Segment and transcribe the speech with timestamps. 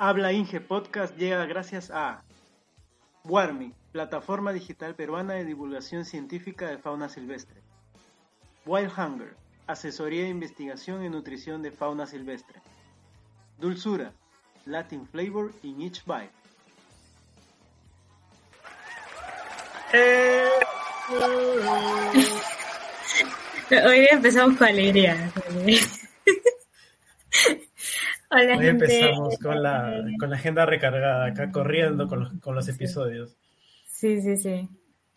[0.00, 2.22] Habla Inge Podcast llega gracias a
[3.24, 7.60] Warmi, plataforma digital peruana de divulgación científica de fauna silvestre.
[8.64, 9.34] Wild Hunger,
[9.66, 12.60] asesoría de investigación y nutrición de fauna silvestre.
[13.58, 14.12] Dulzura,
[14.66, 16.30] Latin flavor in each bite.
[23.84, 25.32] Hoy empezamos con alegría.
[28.30, 32.68] Hola, Hoy empezamos con la, con la agenda recargada, acá corriendo con los, con los
[32.68, 33.36] episodios.
[33.86, 34.68] Sí, sí, sí.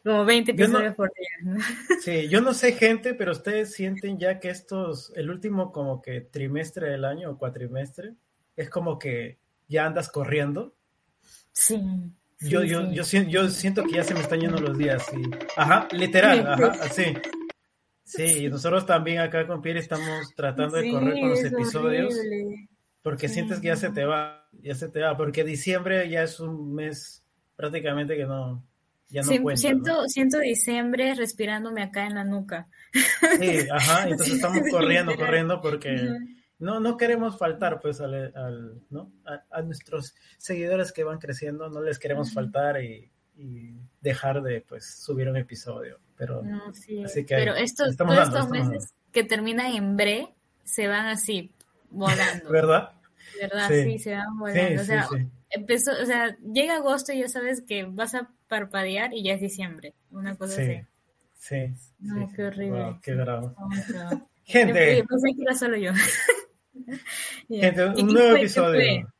[0.04, 1.56] Como 20 episodios por día.
[2.02, 6.22] Sí, yo no sé, gente, pero ustedes sienten ya que estos, el último como que
[6.22, 8.14] trimestre del año o cuatrimestre,
[8.56, 9.38] es como que
[9.68, 10.74] ya andas corriendo.
[11.52, 11.80] Sí.
[12.40, 15.06] yo, yo, Yo, yo, siento que ya se me están yendo los días.
[15.58, 17.14] Ajá, literal, ajá, así.
[18.04, 22.16] Sí, nosotros también acá con Pierre estamos tratando de correr con los episodios.
[23.02, 26.40] Porque sientes que ya se te va, ya se te va, porque diciembre ya es
[26.40, 27.24] un mes
[27.56, 28.64] prácticamente que no,
[29.10, 32.68] ya no cuenta, siento, siento diciembre respirándome acá en la nuca.
[32.94, 36.10] Sí, ajá, entonces estamos corriendo, corriendo porque
[36.60, 39.12] no, no queremos faltar pues al, ¿no?
[39.50, 43.12] A, nuestros seguidores que van creciendo, no les queremos faltar y,
[44.02, 46.00] dejar de pues subir un episodio.
[46.16, 46.44] Pero,
[47.04, 50.28] así que pero estos, todos estos meses que terminan en bre
[50.64, 51.52] se van así
[51.92, 52.50] volando.
[52.50, 52.92] ¿Verdad?
[53.40, 53.70] ¿Verdad?
[53.70, 54.82] Sí, se van volando.
[54.82, 55.08] o sea,
[55.50, 59.42] empezó, o sea, llega agosto y ya sabes que vas a parpadear y ya es
[59.42, 59.94] diciembre.
[60.10, 60.82] Una cosa así.
[61.38, 61.74] Sí.
[62.00, 63.00] No, qué horrible.
[63.02, 63.56] qué bravo.
[64.44, 64.98] Gente.
[64.98, 65.92] Yo pensé que era solo yo.
[67.50, 69.08] Gente, un nuevo episodio.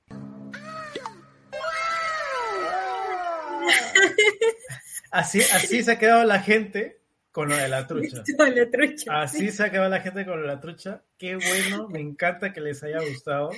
[5.12, 7.01] Así, así se ha quedado la gente
[7.32, 8.24] con lo de la trucha.
[8.38, 9.22] la trucha.
[9.22, 11.04] Así se quedado la gente con la trucha.
[11.18, 13.52] Qué bueno, me encanta que les haya gustado.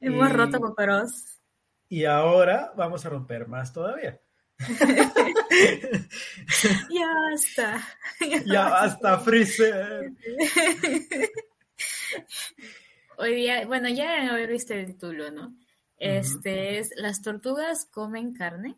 [0.00, 1.38] Hemos roto con.
[1.88, 4.20] Y ahora vamos a romper más todavía.
[6.90, 7.88] ya basta.
[8.46, 10.12] Ya, basta, Freezer.
[13.16, 15.54] Hoy día, bueno, ya haber visto el título, ¿no?
[15.96, 18.76] Este es Las tortugas comen carne.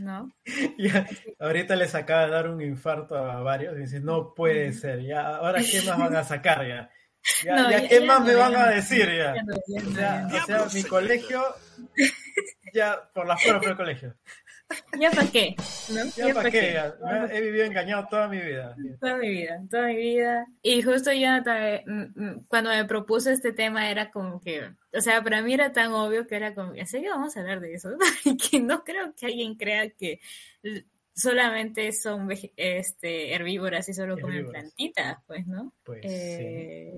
[0.00, 0.32] ¿No?
[0.78, 1.06] ya,
[1.38, 5.36] ahorita les acaba de dar un infarto a varios y dicen, no puede ser, ya,
[5.36, 6.90] ahora qué más van a sacar ya.
[7.42, 9.34] Ya, qué más me van a decir ya.
[10.26, 11.42] o sea, mi colegio,
[12.74, 14.14] ya por las pruebas del colegio.
[15.00, 15.56] ¿Ya para qué?
[16.16, 16.80] ¿Ya, para qué?
[17.32, 18.74] He vivido engañado toda mi vida.
[19.00, 20.46] Toda mi vida, toda mi vida.
[20.62, 21.28] Y justo yo
[21.86, 25.72] mm, mm, cuando me propuse este tema era como que, o sea, para mí era
[25.72, 27.90] tan obvio que era como, ¿en serio vamos a hablar de eso?
[28.50, 30.20] que no creo que alguien crea que
[31.14, 35.72] solamente son este, herbívoras y solo comen plantitas, pues, ¿no?
[35.84, 36.92] Pues eh,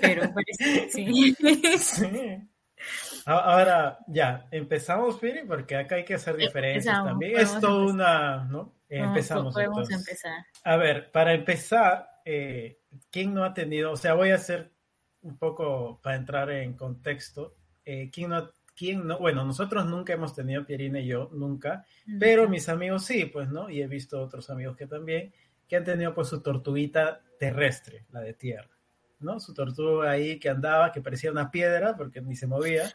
[0.00, 1.34] Pero parece sí.
[1.78, 2.48] sí.
[3.24, 7.38] Ahora, ya, empezamos, Piri, porque acá hay que hacer diferencias también.
[7.38, 8.74] Es toda una, ¿no?
[8.88, 9.52] empezamos.
[9.52, 10.46] Podemos empezar.
[10.64, 12.78] A ver, para empezar, eh,
[13.10, 14.72] ¿quién no ha tenido, o sea, voy a hacer
[15.22, 19.18] un poco para entrar en contexto, eh, ¿quién no ¿quién no?
[19.18, 21.84] Bueno, nosotros nunca hemos tenido, Pierina y yo, nunca,
[22.20, 23.70] pero mis amigos sí, pues, ¿no?
[23.70, 25.32] Y he visto otros amigos que también,
[25.66, 28.75] que han tenido pues su tortuguita terrestre, la de tierra.
[29.18, 29.40] ¿No?
[29.40, 32.92] Su tortuga ahí que andaba, que parecía una piedra porque ni se movía,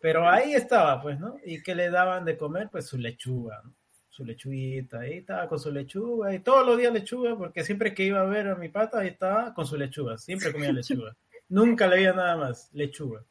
[0.00, 1.36] pero ahí estaba, pues, ¿no?
[1.44, 3.62] Y que le daban de comer, pues, su lechuga,
[4.08, 8.04] Su lechuguita, ahí estaba con su lechuga, y todos los días lechuga, porque siempre que
[8.04, 11.14] iba a ver a mi pata, ahí estaba con su lechuga, siempre comía lechuga.
[11.48, 13.24] Nunca le veía nada más, lechuga.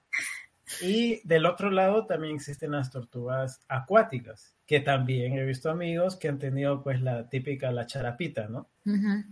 [0.81, 6.28] Y del otro lado también existen las tortugas acuáticas, que también he visto amigos que
[6.28, 8.69] han tenido pues la típica, la charapita, ¿no?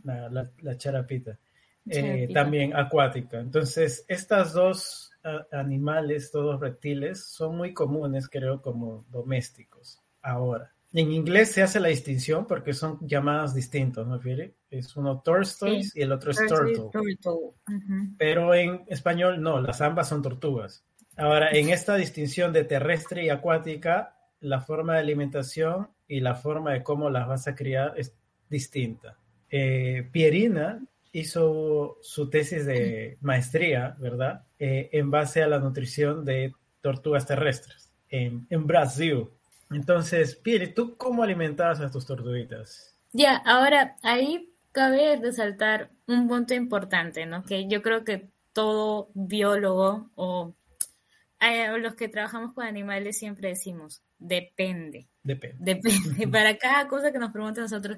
[0.04, 1.40] la, charapita.
[1.90, 3.40] Eh, también acuática.
[3.40, 5.12] Entonces, estas dos
[5.52, 10.74] animales, todos reptiles, son muy comunes, creo, como domésticos ahora.
[10.94, 14.54] En inglés se hace la distinción porque son llamadas distintas, ¿no, Fieri?
[14.70, 16.90] Es uno Tortoise y el otro es Turtle.
[18.18, 20.86] Pero en español no, las ambas son tortugas.
[21.18, 26.74] Ahora, en esta distinción de terrestre y acuática, la forma de alimentación y la forma
[26.74, 28.16] de cómo las vas a criar es
[28.50, 29.18] distinta.
[29.50, 30.80] Eh, Pierina
[31.14, 34.44] hizo su tesis de maestría, ¿verdad?
[34.60, 39.28] Eh, en base a la nutrición de tortugas terrestres en, Brasil.
[39.72, 42.96] Entonces, Pierre, ¿tú cómo alimentabas a tus tortuguitas?
[43.12, 47.44] Ya, ahora ahí cabe resaltar un punto importante, ¿no?
[47.44, 50.56] Que yo creo que todo biólogo o
[51.40, 55.10] eh, los que trabajamos con animales siempre decimos, depende.
[55.24, 55.58] Depende.
[55.60, 56.28] Depende.
[56.32, 57.98] Para cada cosa que nos pregunten nosotros,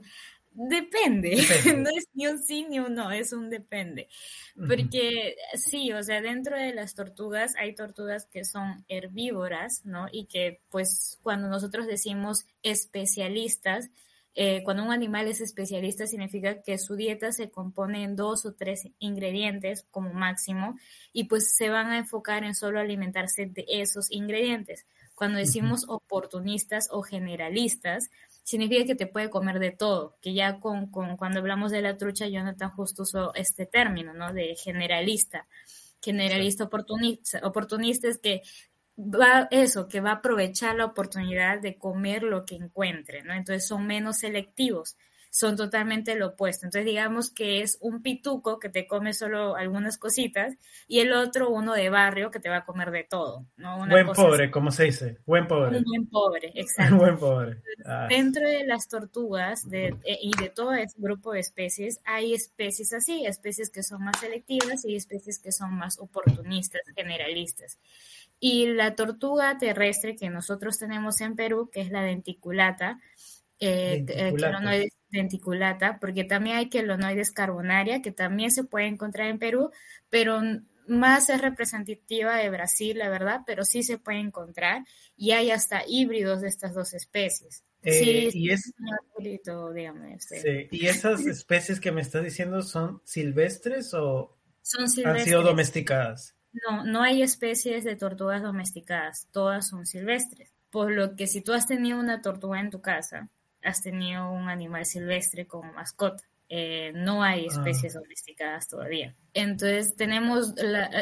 [0.58, 1.36] Depende,
[1.78, 4.08] no es ni un sí ni un no, es un depende.
[4.56, 10.08] Porque sí, o sea, dentro de las tortugas hay tortugas que son herbívoras, ¿no?
[10.10, 13.90] Y que pues cuando nosotros decimos especialistas,
[14.34, 18.54] eh, cuando un animal es especialista significa que su dieta se compone en dos o
[18.54, 20.78] tres ingredientes como máximo
[21.12, 24.86] y pues se van a enfocar en solo alimentarse de esos ingredientes.
[25.16, 28.10] Cuando decimos oportunistas o generalistas,
[28.46, 31.98] significa que te puede comer de todo, que ya con, con cuando hablamos de la
[31.98, 34.32] trucha, Jonathan justo usó este término, ¿no?
[34.32, 35.48] De generalista.
[36.00, 38.44] Generalista oportunista, oportunista es que
[38.98, 43.34] va eso, que va a aprovechar la oportunidad de comer lo que encuentre, ¿no?
[43.34, 44.96] Entonces son menos selectivos
[45.36, 46.66] son totalmente lo opuesto.
[46.66, 50.56] Entonces, digamos que es un pituco que te come solo algunas cositas
[50.88, 53.46] y el otro uno de barrio que te va a comer de todo.
[53.58, 53.86] ¿no?
[53.86, 55.18] buen pobre, como se dice.
[55.26, 55.80] Buen pobre.
[55.80, 56.96] Un buen pobre, exacto.
[56.96, 57.62] buen pobre.
[57.84, 58.08] Ah.
[58.10, 62.94] Dentro de las tortugas de, eh, y de todo este grupo de especies, hay especies
[62.94, 67.78] así, especies que son más selectivas y especies que son más oportunistas, generalistas.
[68.40, 73.02] Y la tortuga terrestre que nosotros tenemos en Perú, que es la denticulata,
[73.60, 74.34] eh, eh
[75.16, 79.72] denticulata, porque también hay quelonoides carbonaria, que también se puede encontrar en Perú,
[80.10, 80.42] pero
[80.88, 84.84] más es representativa de Brasil, la verdad, pero sí se puede encontrar
[85.18, 87.64] y hay hasta híbridos de estas dos especies.
[87.84, 88.74] sí, y, es,
[90.72, 95.24] y esas especies que me estás diciendo son silvestres o son silvestres.
[95.24, 96.36] han sido domesticadas.
[96.68, 100.54] No, no hay especies de tortugas domesticadas, todas son silvestres.
[100.70, 103.30] Por lo que si tú has tenido una tortuga en tu casa,
[103.66, 106.24] has tenido un animal silvestre como mascota.
[106.48, 107.48] Eh, no hay ah.
[107.48, 109.16] especies domesticadas todavía.
[109.34, 110.54] Entonces tenemos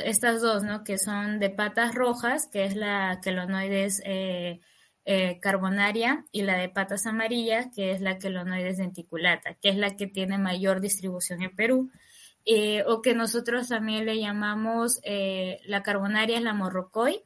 [0.05, 0.83] estas dos, ¿no?
[0.83, 4.61] Que son de patas rojas, que es la quelonoides eh,
[5.05, 9.97] eh, carbonaria, y la de patas amarillas, que es la quelonoides denticulata, que es la
[9.97, 11.91] que tiene mayor distribución en Perú.
[12.87, 14.99] o que nosotros también le llamamos,
[15.65, 17.23] la carbonaria es la morrocoy,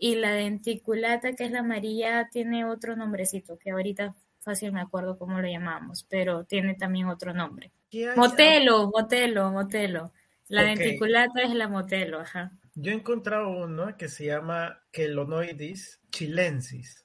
[0.00, 5.18] y la denticulata, que es la amarilla, tiene otro nombrecito que ahorita fácil me acuerdo
[5.18, 7.72] cómo lo llamamos, pero tiene también otro nombre.
[8.16, 10.12] Motelo, motelo, motelo.
[10.48, 12.52] La denticulata es la motelo, ajá.
[12.74, 17.04] Yo he encontrado uno que se llama Kelonoidis chilensis.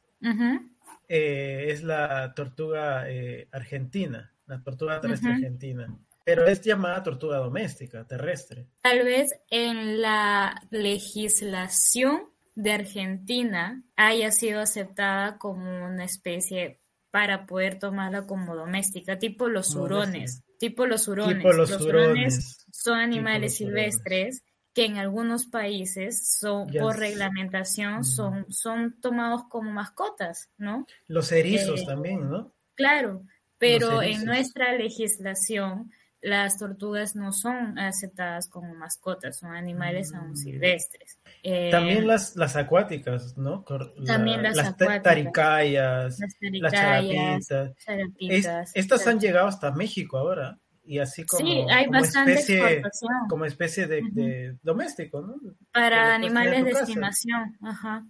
[1.07, 5.95] Eh, es la tortuga eh, argentina, la tortuga terrestre argentina.
[6.23, 8.65] Pero es llamada tortuga doméstica, terrestre.
[8.81, 16.79] Tal vez en la legislación de Argentina haya sido aceptada como una especie
[17.15, 21.41] para poder tomarla como doméstica, tipo los hurones, tipo los hurones.
[21.45, 29.43] los, hurones son animales silvestres que en algunos países son por reglamentación son, son tomados
[29.47, 30.85] como mascotas, ¿no?
[31.07, 32.51] Los erizos eh, también, ¿no?
[32.73, 33.23] Claro,
[33.57, 35.93] pero en nuestra legislación
[36.25, 40.35] las tortugas no son aceptadas como mascotas, son animales aún mm.
[40.35, 41.19] silvestres.
[41.43, 43.63] Eh, también las, las acuáticas, ¿no?
[44.05, 45.03] también las, las acuáticas.
[45.03, 48.71] Taricayas, las, charapitas.
[48.73, 50.57] estas han llegado hasta México ahora.
[50.83, 52.81] Y así como, sí, hay como especie,
[53.29, 55.35] como especie de, doméstico, ¿no?
[55.71, 58.03] Para animales de estimación, ajá.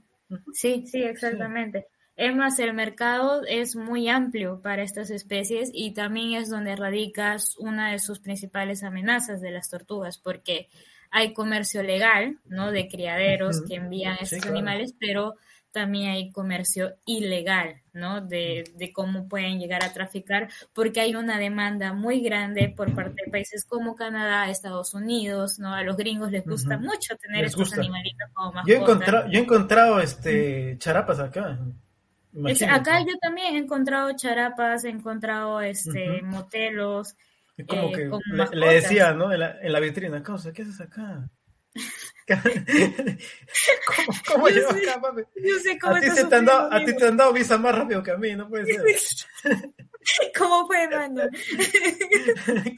[0.54, 1.88] Sí, sí, exactamente.
[2.16, 7.36] Es más, el mercado es muy amplio para estas especies y también es donde radica
[7.60, 10.70] una de sus principales amenazas de las tortugas, porque
[11.12, 12.72] hay comercio legal, ¿no?
[12.72, 15.36] De criaderos que envían estos animales, pero
[15.74, 18.22] también hay comercio ilegal, ¿no?
[18.22, 23.24] De, de, cómo pueden llegar a traficar, porque hay una demanda muy grande por parte
[23.26, 25.74] de países como Canadá, Estados Unidos, ¿no?
[25.74, 28.68] A los gringos les gusta mucho tener estos animalitos como mascotas.
[28.68, 31.60] Yo he encontrado, yo he encontrado este, charapas acá
[32.70, 37.16] acá yo también he encontrado charapas, he encontrado este motelos.
[37.68, 38.10] como eh,
[38.52, 39.32] que le, decía, ¿no?
[39.32, 41.30] En la, en la vitrina, ¿qué haces acá?
[42.28, 45.22] ¿Cómo, cómo llevas acá, papi?
[45.36, 47.76] Yo sé cómo a ti, te han dado, a ti te han dado visa más
[47.76, 48.84] rápido que a mí, no puede ser.
[50.38, 51.24] ¿Cómo fue, mano?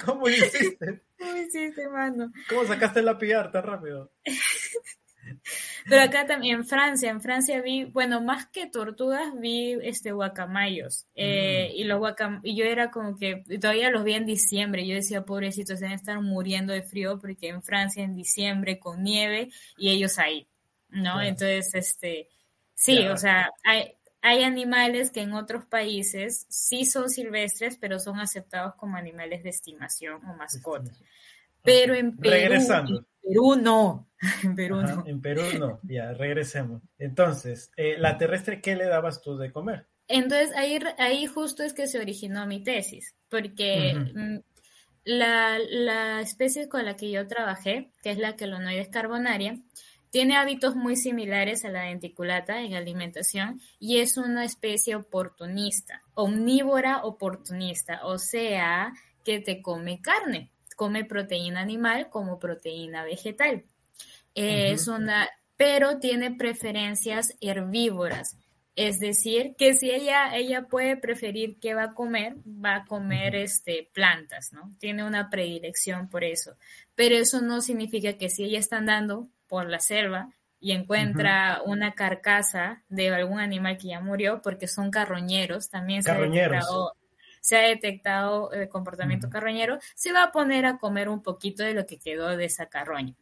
[0.06, 1.04] ¿Cómo hiciste?
[1.18, 2.32] ¿Cómo hiciste, mano?
[2.50, 4.12] ¿Cómo sacaste la PR tan rápido?
[5.90, 11.08] Pero acá también en Francia, en Francia vi, bueno, más que tortugas, vi este guacamayos.
[11.16, 11.76] Eh, mm.
[11.78, 14.86] y los guacam y yo era como que todavía los vi en diciembre.
[14.86, 19.50] Yo decía, pobrecitos, deben estar muriendo de frío porque en Francia en diciembre con nieve
[19.78, 20.48] y ellos ahí,
[20.90, 21.22] ¿no?
[21.22, 22.28] Entonces, este,
[22.74, 28.20] sí, o sea, hay, hay animales que en otros países sí son silvestres, pero son
[28.20, 31.02] aceptados como animales de estimación o mascotas.
[31.64, 33.06] Pero en Perú, Regresando.
[33.28, 34.08] Perú no.
[34.44, 35.04] En Perú no.
[35.06, 35.80] En Perú no.
[35.84, 36.82] Ya, regresemos.
[36.98, 39.86] Entonces, eh, la terrestre, ¿qué le dabas tú de comer?
[40.08, 44.38] Entonces ahí, ahí justo es que se originó mi tesis, porque mm,
[45.04, 49.60] la, la, especie con la que yo trabajé, que es la quelonoides carbonaria,
[50.10, 57.04] tiene hábitos muy similares a la denticulata en alimentación y es una especie oportunista, omnívora
[57.04, 58.94] oportunista, o sea,
[59.26, 63.66] que te come carne, come proteína animal como proteína vegetal.
[64.36, 68.38] Es una, pero tiene preferencias herbívoras.
[68.76, 73.36] Es decir, que si ella, ella puede preferir qué va a comer, va a comer
[73.36, 74.70] este, plantas, ¿no?
[74.80, 76.56] Tiene una predilección por eso.
[76.94, 80.30] Pero eso no significa que si ella está andando por la selva
[80.60, 86.12] y encuentra una carcasa de algún animal que ya murió, porque son carroñeros, también se
[86.12, 86.94] ha detectado,
[87.48, 91.74] se ha detectado el comportamiento carroñero, se va a poner a comer un poquito de
[91.74, 93.16] lo que quedó de esa carroña.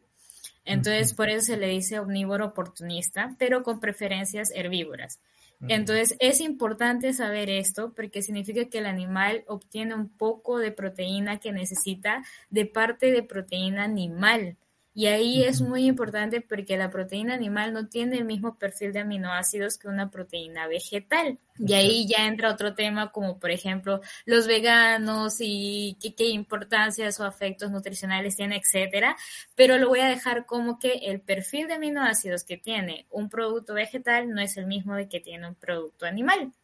[0.64, 5.20] Entonces, por eso se le dice omnívoro oportunista, pero con preferencias herbívoras.
[5.68, 11.38] Entonces, es importante saber esto porque significa que el animal obtiene un poco de proteína
[11.38, 14.56] que necesita de parte de proteína animal.
[14.98, 19.00] Y ahí es muy importante porque la proteína animal no tiene el mismo perfil de
[19.00, 21.38] aminoácidos que una proteína vegetal.
[21.58, 27.20] Y ahí ya entra otro tema como por ejemplo los veganos y qué, qué importancias
[27.20, 29.18] o efectos nutricionales tiene, etcétera.
[29.54, 33.74] Pero lo voy a dejar como que el perfil de aminoácidos que tiene un producto
[33.74, 36.54] vegetal no es el mismo de que tiene un producto animal.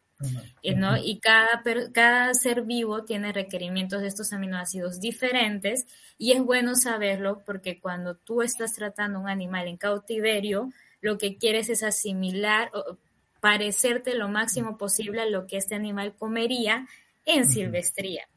[0.76, 0.96] ¿No?
[0.96, 1.62] Y cada,
[1.92, 5.86] cada ser vivo tiene requerimientos de estos aminoácidos diferentes
[6.18, 11.36] y es bueno saberlo porque cuando tú estás tratando un animal en cautiverio, lo que
[11.36, 12.96] quieres es asimilar o
[13.40, 16.86] parecerte lo máximo posible a lo que este animal comería
[17.24, 18.28] en silvestría.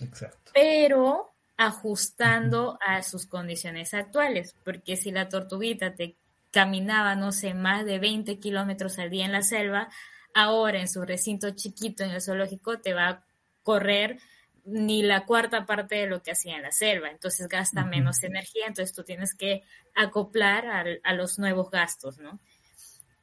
[0.00, 0.52] Exacto.
[0.54, 6.16] Pero ajustando a sus condiciones actuales, porque si la tortuguita te
[6.50, 9.88] caminaba, no sé, más de 20 kilómetros al día en la selva,
[10.34, 13.24] ahora en su recinto chiquito en el zoológico te va a
[13.62, 14.18] correr
[14.64, 18.66] ni la cuarta parte de lo que hacía en la selva, entonces gasta menos energía,
[18.66, 19.62] entonces tú tienes que
[19.94, 20.66] acoplar
[21.02, 22.40] a, los nuevos gastos, ¿no?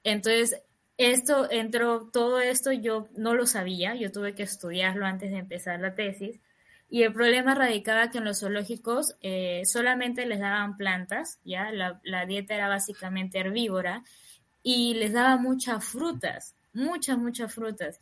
[0.03, 0.61] Entonces,
[0.97, 5.79] esto entró, todo esto yo no lo sabía, yo tuve que estudiarlo antes de empezar
[5.79, 6.39] la tesis,
[6.89, 11.99] y el problema radicaba que en los zoológicos eh, solamente les daban plantas, ya la,
[12.03, 14.03] la, dieta era básicamente herbívora,
[14.61, 17.99] y les daba muchas frutas, muchas, muchas frutas.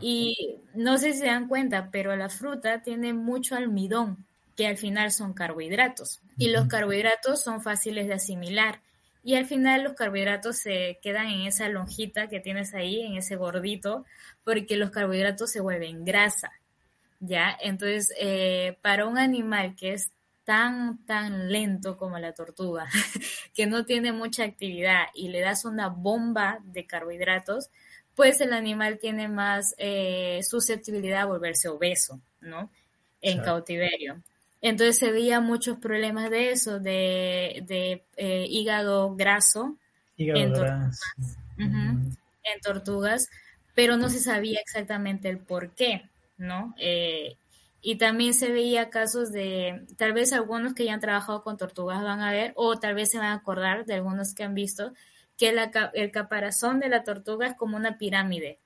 [0.00, 4.76] Y no sé si se dan cuenta, pero la fruta tiene mucho almidón, que al
[4.76, 6.20] final son carbohidratos.
[6.36, 8.80] Y los carbohidratos son fáciles de asimilar.
[9.22, 13.36] Y al final los carbohidratos se quedan en esa lonjita que tienes ahí, en ese
[13.36, 14.04] gordito,
[14.44, 16.52] porque los carbohidratos se vuelven grasa.
[17.20, 17.56] ¿Ya?
[17.60, 20.10] Entonces, eh, para un animal que es
[20.44, 22.88] tan, tan lento como la tortuga,
[23.54, 27.70] que no tiene mucha actividad y le das una bomba de carbohidratos,
[28.14, 32.70] pues el animal tiene más eh, susceptibilidad a volverse obeso, ¿no?
[33.22, 34.22] En cautiverio.
[34.62, 39.76] Entonces se veía muchos problemas de eso, de, eh, hígado graso,
[40.18, 41.00] en, Tortugas,
[41.56, 43.30] en tortugas,
[43.74, 46.02] pero no se sabía exactamente el por qué,
[46.36, 46.74] ¿no?
[46.78, 47.36] Eh,
[47.82, 52.02] y también se veía casos de, tal vez algunos que ya han trabajado con tortugas
[52.02, 54.92] van a ver, o tal vez se van a acordar de algunos que han visto,
[55.36, 58.58] que la, el caparazón de la tortuga es como una pirámide.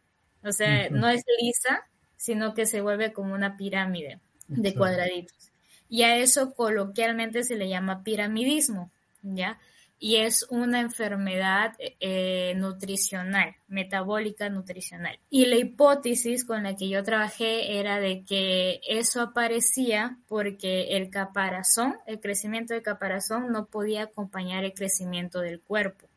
[0.43, 5.53] O sea, no es lisa, sino que se vuelve como una pirámide de cuadraditos.
[5.89, 8.91] Y a eso coloquialmente se le llama piramidismo,
[9.23, 9.59] ¿ya?
[9.99, 15.19] Y es una enfermedad eh, nutricional, metabólica nutricional.
[15.31, 21.11] Y la hipótesis con la que yo trabajé era de que eso aparecía porque el
[21.11, 26.09] caparazón, el crecimiento del caparazón no podía acompañar el crecimiento del cuerpo.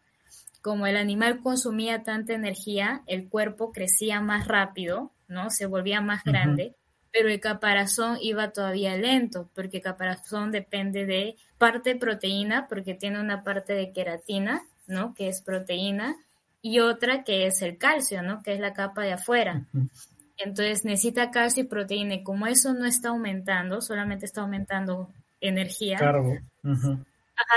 [0.62, 5.50] Como el animal consumía tanta energía, el cuerpo crecía más rápido, ¿no?
[5.50, 6.76] Se volvía más grande
[7.18, 13.20] pero el caparazón iba todavía lento, porque el caparazón depende de parte proteína, porque tiene
[13.20, 15.16] una parte de queratina, ¿no?
[15.16, 16.16] Que es proteína,
[16.62, 18.44] y otra que es el calcio, ¿no?
[18.44, 19.64] Que es la capa de afuera.
[20.38, 25.10] Entonces necesita calcio y proteína, y como eso no está aumentando, solamente está aumentando
[25.42, 25.98] energía,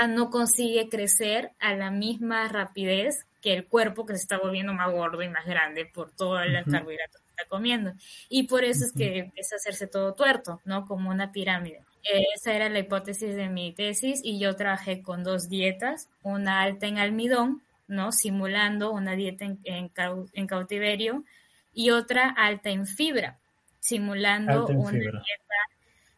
[0.07, 4.91] no consigue crecer a la misma rapidez que el cuerpo que se está volviendo más
[4.91, 7.93] gordo y más grande por todo el carbohidrato comiendo.
[8.29, 10.85] Y por eso es que empieza a hacerse todo tuerto, ¿no?
[10.85, 11.83] Como una pirámide.
[12.03, 16.87] Esa era la hipótesis de mi tesis y yo trabajé con dos dietas, una alta
[16.87, 18.11] en almidón, ¿no?
[18.11, 21.23] Simulando una dieta en, cautiverio
[21.73, 23.37] y otra alta en fibra,
[23.79, 25.55] simulando una dieta,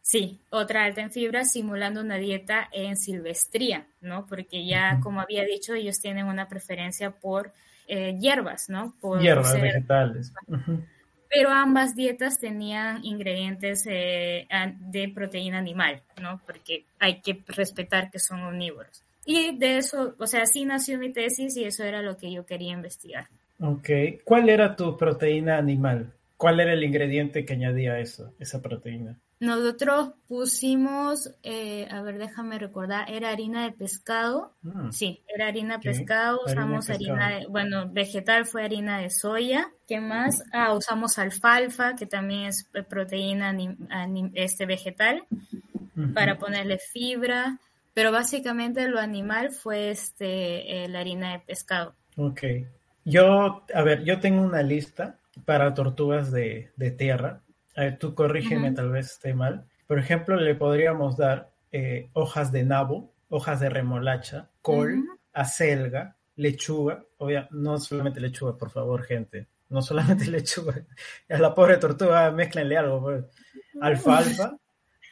[0.00, 4.24] sí, otra alta en fibra, simulando una dieta en silvestría, ¿no?
[4.24, 7.52] Porque ya, como había dicho, ellos tienen una preferencia por
[7.88, 8.94] eh, hierbas, ¿no?
[9.00, 10.32] Por hierbas, vegetales.
[11.34, 14.46] Pero ambas dietas tenían ingredientes eh,
[14.78, 16.40] de proteína animal, ¿no?
[16.46, 19.02] Porque hay que respetar que son omnívoros.
[19.26, 22.46] Y de eso, o sea, así nació mi tesis y eso era lo que yo
[22.46, 23.26] quería investigar.
[23.58, 23.88] Ok.
[24.24, 26.12] ¿Cuál era tu proteína animal?
[26.36, 29.18] ¿Cuál era el ingrediente que añadía eso, esa proteína?
[29.40, 34.52] Nosotros pusimos, eh, a ver, déjame recordar, era harina de pescado.
[34.62, 34.90] Mm.
[34.90, 36.40] Sí, era harina de pescado.
[36.46, 39.70] Usamos harina, de, bueno, vegetal fue harina de soya.
[39.86, 40.42] ¿Qué más?
[40.52, 43.54] Ah, usamos alfalfa, que también es proteína
[44.34, 45.24] este, vegetal,
[46.14, 47.58] para ponerle fibra.
[47.92, 51.94] Pero básicamente lo animal fue este, eh, la harina de pescado.
[52.16, 52.42] Ok.
[53.04, 57.40] Yo, a ver, yo tengo una lista para tortugas de, tierra.
[57.98, 59.66] Tú corrígeme, tal vez esté mal.
[59.86, 67.04] Por ejemplo, le podríamos dar eh, hojas de nabo, hojas de remolacha, col, acelga, lechuga,
[67.18, 70.84] obvia, no solamente lechuga, por favor, gente, no solamente lechuga,
[71.28, 73.24] a la pobre tortuga mezclenle algo, pues.
[73.80, 74.56] alfalfa,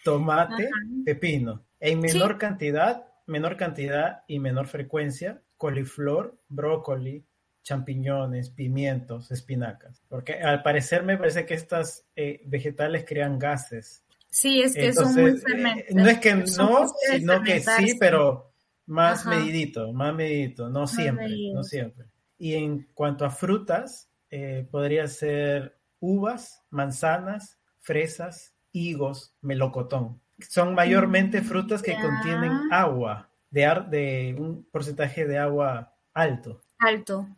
[0.05, 0.71] tomate,
[1.05, 7.25] pepino, en menor cantidad, menor cantidad y menor frecuencia, coliflor, brócoli,
[7.63, 10.03] champiñones, pimientos, espinacas.
[10.09, 14.05] Porque al parecer me parece que estas eh, vegetales crean gases.
[14.31, 15.91] Sí, es que son muy fermentados.
[15.91, 18.53] Eh, no es que no, sino que sí, pero
[18.87, 22.07] más medidito, más medidito, no siempre, no siempre.
[22.39, 30.21] Y en cuanto a frutas, eh, podría ser uvas, manzanas, fresas, higos, melocotón.
[30.49, 36.63] Son mayormente frutas que contienen agua, de, de un porcentaje de agua alto.
[36.83, 37.29] Alto.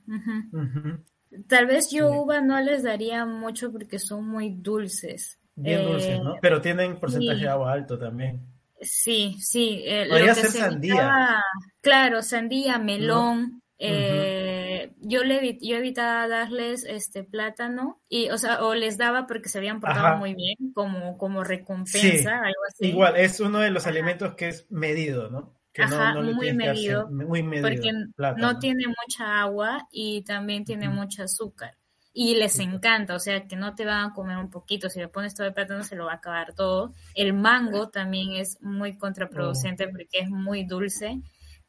[1.48, 5.38] Tal vez yo uva no les daría mucho porque son muy dulces.
[5.56, 6.34] Bien dulces, ¿no?
[6.34, 8.40] Eh, Pero tienen porcentaje de agua alto también.
[8.80, 9.82] Sí, sí.
[9.84, 11.42] Eh, Podría ser sandía.
[11.80, 13.62] claro, sandía, melón.
[13.78, 19.48] Eh, yo le yo evitaba darles este plátano y o sea o les daba porque
[19.48, 23.86] se habían portado muy bien como como recompensa algo así igual es uno de los
[23.86, 27.90] alimentos que es medido no Ajá, muy, medido, muy medido, porque
[28.36, 31.76] no tiene mucha agua y también tiene mucho azúcar.
[32.12, 35.08] Y les encanta, o sea, que no te van a comer un poquito, si le
[35.08, 36.94] pones todo el plátano se lo va a acabar todo.
[37.16, 39.90] El mango también es muy contraproducente oh.
[39.90, 41.22] porque es muy dulce.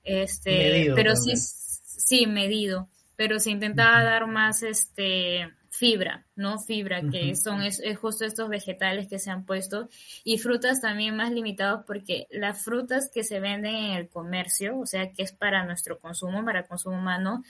[0.03, 2.89] Este, pero sí, sí, medido.
[3.15, 6.59] Pero se intentaba dar más este fibra, ¿no?
[6.59, 9.89] Fibra, que son es, justo estos vegetales que se han puesto
[10.23, 14.85] y frutas también más limitados porque las frutas que se venden en el comercio, o
[14.85, 17.43] sea, que es para nuestro consumo, para consumo humano,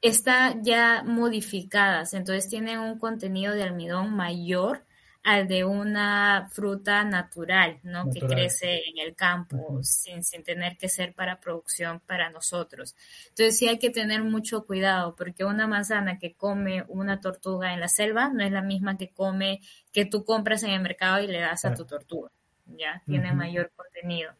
[0.00, 4.84] están ya modificadas, entonces tienen un contenido de almidón mayor
[5.22, 8.10] al de una fruta natural, ¿no?
[8.10, 12.96] Que crece en el campo sin, sin tener que ser para producción para nosotros.
[13.28, 17.80] Entonces sí hay que tener mucho cuidado porque una manzana que come una tortuga en
[17.80, 19.60] la selva no es la misma que come,
[19.92, 22.30] que tú compras en el mercado y le das a tu tortuga,
[22.66, 23.02] ¿ya?
[23.06, 24.32] Tiene mayor contenido.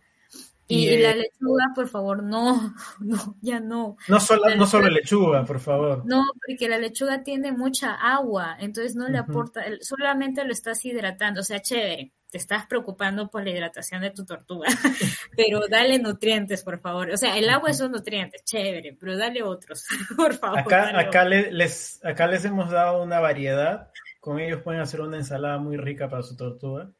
[0.72, 3.96] Y, la lechuga, por favor, no, no, ya no.
[4.08, 6.04] No solo, no solo lechuga, por favor.
[6.04, 11.40] No, porque la lechuga tiene mucha agua, entonces no le aporta, solamente lo estás hidratando,
[11.40, 14.66] o sea, chévere, te estás preocupando por la hidratación de tu tortuga,
[15.37, 17.11] pero dale nutrientes, por favor.
[17.11, 19.85] O sea, el agua es un nutriente, chévere, pero dale otros,
[20.16, 20.61] por favor.
[20.61, 25.58] Acá, acá, les, acá les hemos dado una variedad, con ellos pueden hacer una ensalada
[25.58, 26.90] muy rica para su tortuga.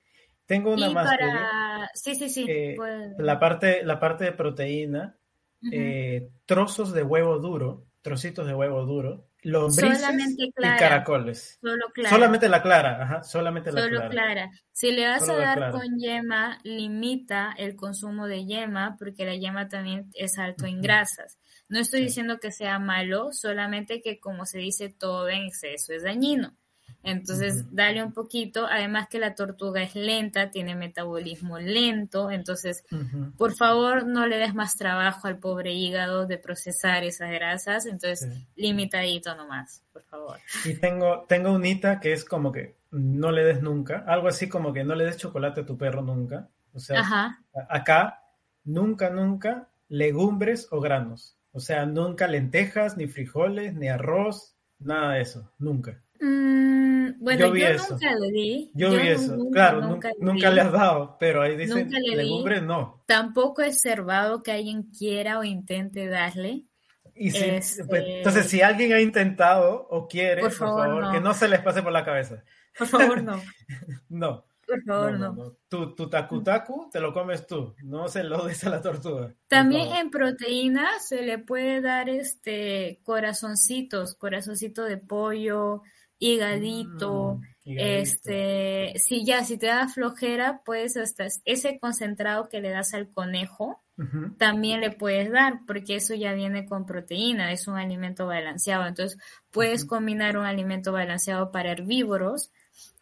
[0.47, 1.09] Tengo una más.
[1.95, 2.47] Sí, sí, sí.
[2.77, 3.13] Pues.
[3.19, 5.17] la, parte, la parte de proteína,
[5.71, 11.59] eh, trozos de huevo duro, trocitos de huevo duro, lombrices y caracoles.
[11.61, 12.15] Solo clara.
[12.15, 14.51] Solamente la clara, ajá, solamente la Solo clara.
[14.73, 19.69] Si le vas a dar con yema, limita el consumo de yema, porque la yema
[19.69, 21.39] también es alto en grasas.
[21.69, 26.03] No estoy diciendo que sea malo, solamente que como se dice, todo en exceso es
[26.03, 26.57] dañino.
[27.03, 28.67] Entonces, dale un poquito.
[28.67, 32.31] Además que la tortuga es lenta, tiene metabolismo lento.
[32.31, 32.85] Entonces,
[33.37, 37.87] por favor, no le des más trabajo al pobre hígado de procesar esas grasas.
[37.87, 40.39] Entonces, limitadito nomás, por favor.
[40.65, 44.05] Y tengo, tengo unita que es como que no le des nunca.
[44.07, 46.49] Algo así como que no le des chocolate a tu perro nunca.
[46.75, 47.37] O sea,
[47.69, 48.23] acá,
[48.65, 51.37] nunca, nunca legumbres o granos.
[51.53, 56.01] O sea, nunca lentejas, ni frijoles, ni arroz, nada de eso, nunca.
[56.19, 56.82] Mm,
[57.19, 58.71] bueno, yo, nunca le di.
[58.75, 63.03] Yo, vi eso, claro, nunca, le, has dado, pero ahí dice legumbres no.
[63.07, 66.65] Tampoco he observado que alguien quiera o intente darle.
[67.15, 71.35] Y si, este, pues, entonces, si alguien ha intentado o quiere, por favor, que no
[71.35, 72.43] se les pase por la cabeza.
[72.79, 73.39] Por favor, no.
[74.09, 74.47] no.
[74.67, 75.57] Por favor, no.
[75.69, 79.35] Tu, tu tacu tacu te lo comes tú, no se lo des a la tortuga.
[79.49, 85.83] También en proteína se le puede dar este corazoncitos, corazoncito de pollo,
[86.23, 92.71] higadito, mm, este, si ya, si te da flojera, pues hasta ese concentrado que le
[92.71, 93.81] das al conejo,
[94.37, 98.85] también le puedes dar, porque eso ya viene con proteína, es un alimento balanceado.
[98.87, 99.17] Entonces,
[99.53, 102.51] puedes combinar un alimento balanceado para herbívoros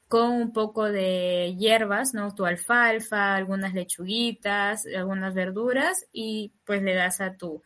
[0.08, 2.34] con un poco de hierbas, ¿no?
[2.34, 7.62] Tu alfalfa, algunas lechuguitas, algunas verduras y pues le das a tu,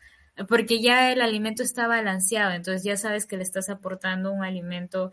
[0.49, 5.12] porque ya el alimento está balanceado, entonces ya sabes que le estás aportando un alimento,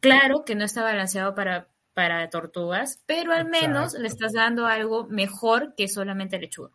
[0.00, 5.06] claro que no está balanceado para, para tortugas, pero al menos le estás dando algo
[5.08, 6.70] mejor que solamente lechuga.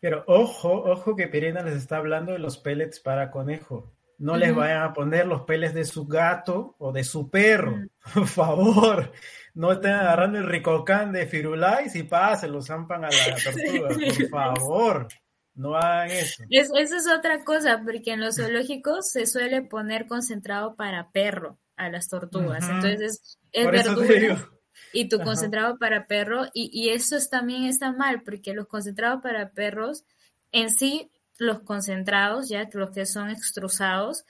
[0.00, 3.92] Pero ojo, ojo que Pirena les está hablando de los pellets para conejo.
[4.18, 7.76] No les vayan a poner los pellets de su gato o de su perro,
[8.14, 9.12] por favor.
[9.54, 13.88] No estén agarrando el ricocán de Firulais y pa, se lo zampan a la tortuga,
[13.88, 15.08] por favor.
[15.54, 16.44] No hagan eso.
[16.50, 21.58] Es, eso es otra cosa, porque en los zoológicos se suele poner concentrado para perro
[21.76, 22.68] a las tortugas.
[22.68, 24.50] Entonces es verdura
[24.92, 26.46] y tu concentrado para perro.
[26.52, 30.04] Y, y eso también está mal, porque los concentrados para perros,
[30.52, 34.24] en sí, los concentrados, ya los que son extrusados,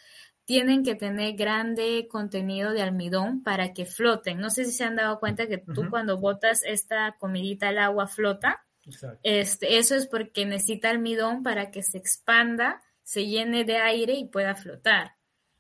[0.45, 4.39] tienen que tener grande contenido de almidón para que floten.
[4.39, 8.07] No sé si se han dado cuenta que tú cuando botas esta comidita al agua
[8.07, 8.65] flota.
[9.23, 14.27] Este, eso es porque necesita almidón para que se expanda, se llene de aire y
[14.27, 15.17] pueda flotar.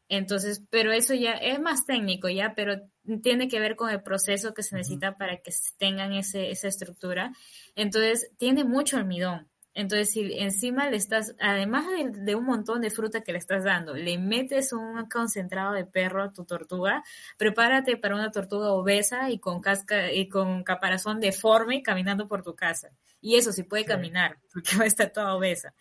[0.08, 2.80] Entonces, pero eso ya es más técnico ya, pero
[3.22, 7.32] tiene que ver con el proceso que se necesita para que tengan ese, esa estructura.
[7.74, 9.48] Entonces, tiene mucho almidón.
[9.74, 13.92] Entonces, si encima le estás, además de, un montón de fruta que le estás dando,
[13.92, 17.02] le metes un concentrado de perro a tu tortuga,
[17.36, 22.54] prepárate para una tortuga obesa y con casca y con caparazón deforme caminando por tu
[22.54, 22.90] casa.
[23.20, 25.74] Y eso sí puede caminar, porque va a estar toda obesa.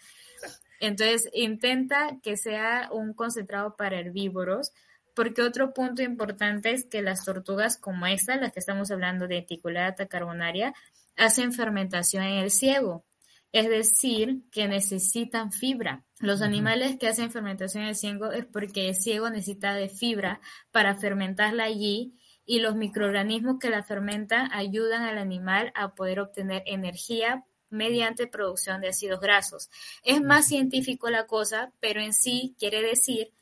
[0.80, 4.72] Entonces, intenta que sea un concentrado para herbívoros,
[5.14, 9.38] porque otro punto importante es que las tortugas como esta, las que estamos hablando de
[9.38, 10.74] Eticulata carbonaria,
[11.16, 13.06] hacen fermentación en el ciego
[13.54, 16.04] es decir, que necesitan fibra.
[16.20, 20.96] Los animales que hacen fermentación de ciego es porque el ciego necesita de fibra para
[20.96, 27.46] fermentarla allí y los microorganismos que la fermentan ayudan al animal a poder obtener energía
[27.70, 29.70] mediante producción de ácidos grasos.
[30.04, 33.34] Es más científico la cosa, pero en sí quiere decir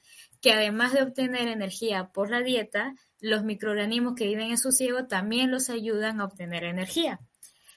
[0.42, 5.06] que además de obtener energía por la dieta, los microorganismos que viven en su ciego
[5.06, 7.22] también los ayudan a obtener energía.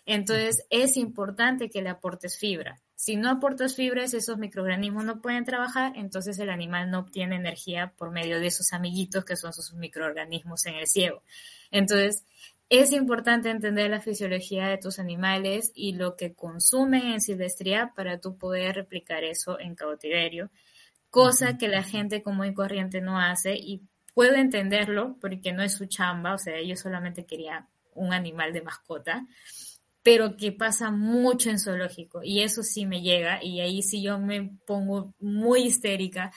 [0.06, 2.80] Entonces es importante que le aportes fibra.
[2.96, 7.92] Si no aportas fibras, esos microorganismos no pueden trabajar, entonces el animal no obtiene energía
[7.96, 11.22] por medio de esos amiguitos que son sus microorganismos en el ciego.
[11.70, 12.24] Entonces,
[12.70, 18.20] es importante entender la fisiología de tus animales y lo que consumen en silvestría para
[18.20, 20.50] tú poder replicar eso en cautiverio,
[21.10, 23.82] cosa que la gente común y corriente no hace y
[24.14, 28.62] puedo entenderlo porque no es su chamba, o sea, ellos solamente querían un animal de
[28.62, 29.26] mascota
[30.04, 34.20] pero que pasa mucho en zoológico y eso sí me llega y ahí sí yo
[34.20, 36.30] me pongo muy histérica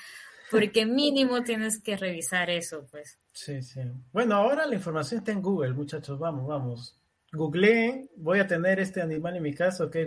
[0.49, 3.19] porque mínimo tienes que revisar eso, pues.
[3.34, 3.82] Sí, sí.
[4.13, 6.97] Bueno, ahora la información está en Google, muchachos, vamos, vamos.
[7.34, 9.97] Googleen, voy a tener este animal en mi casa, ok,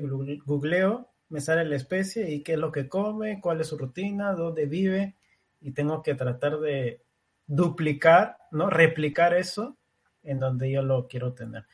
[0.47, 4.33] googleo, me sale la especie y qué es lo que come, cuál es su rutina,
[4.33, 5.17] dónde vive
[5.61, 7.03] y tengo que tratar de
[7.47, 8.71] duplicar, ¿no?
[8.71, 9.77] Replicar eso
[10.23, 11.67] en donde yo lo quiero tener.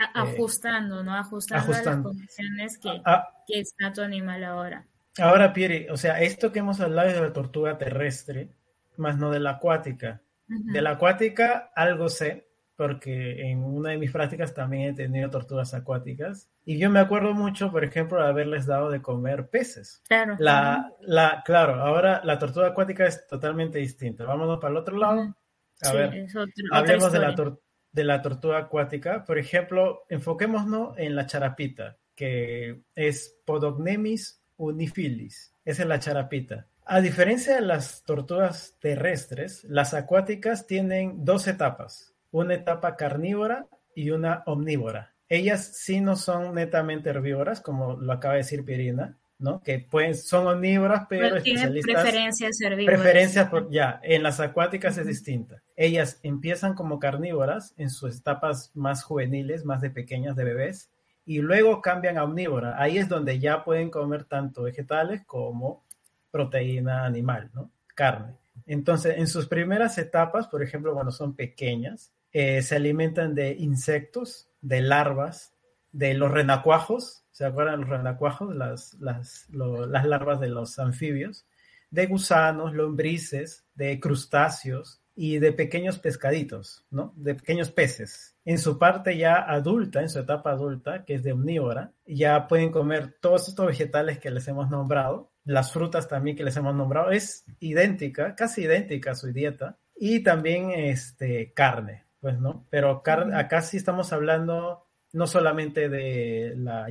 [0.00, 1.14] Eh, ajustando, ¿no?
[1.14, 4.86] Ajustando, a las condiciones que, ah, que, está tu animal ahora.
[5.18, 8.48] Ahora, Pierre, o sea, esto que hemos hablado es de la tortuga terrestre,
[8.96, 10.22] más no de la acuática.
[10.46, 15.74] De la acuática algo sé, porque en una de mis prácticas también he tenido tortugas
[15.74, 16.50] acuáticas.
[16.64, 20.02] Y yo me acuerdo mucho, por ejemplo, de haberles dado de comer peces.
[20.08, 20.36] Claro.
[20.40, 24.24] La, la, claro, ahora la tortuga acuática es totalmente distinta.
[24.24, 25.36] Vámonos para el otro lado.
[25.82, 26.26] A ver,
[26.72, 29.24] hablemos de la tortuga de la tortuga acuática.
[29.24, 35.54] Por ejemplo, enfoquémonos en la charapita, que es Podognemis unifilis.
[35.64, 36.66] Esa es la charapita.
[36.84, 44.10] A diferencia de las tortugas terrestres, las acuáticas tienen dos etapas, una etapa carnívora y
[44.10, 45.14] una omnívora.
[45.28, 49.62] Ellas sí no son netamente herbívoras, como lo acaba de decir Pirina, ¿no?
[49.62, 52.02] Que pueden, son omnívoras, pero, especialistas.
[52.02, 53.00] Preferencias herbívoras.
[53.00, 55.62] Preferencias, por, ya, en las acuáticas es distinta.
[55.76, 60.90] Ellas empiezan como carnívoras en sus etapas más juveniles, más de pequeñas, de bebés,
[61.24, 62.80] y luego cambian a omnívora.
[62.80, 65.84] Ahí es donde ya pueden comer tanto vegetales como
[66.30, 67.70] proteína animal, ¿no?
[67.94, 68.36] Carne.
[68.66, 74.48] Entonces, en sus primeras etapas, por ejemplo, cuando son pequeñas, eh, se alimentan de insectos,
[74.60, 75.54] de larvas,
[75.92, 78.54] de los renacuajos, ¿se acuerdan los renacuajos?
[78.54, 81.46] Las, las, las larvas de los anfibios,
[81.90, 87.12] de gusanos, lombrices, de crustáceos y de pequeños pescaditos, ¿no?
[87.16, 88.36] De pequeños peces.
[88.44, 92.70] En su parte ya adulta, en su etapa adulta, que es de omnívora, ya pueden
[92.70, 97.10] comer todos estos vegetales que les hemos nombrado, las frutas también que les hemos nombrado,
[97.10, 102.66] es idéntica, casi idéntica a su dieta, y también este, carne, pues, ¿no?
[102.70, 106.88] Pero acá sí estamos hablando no solamente de la,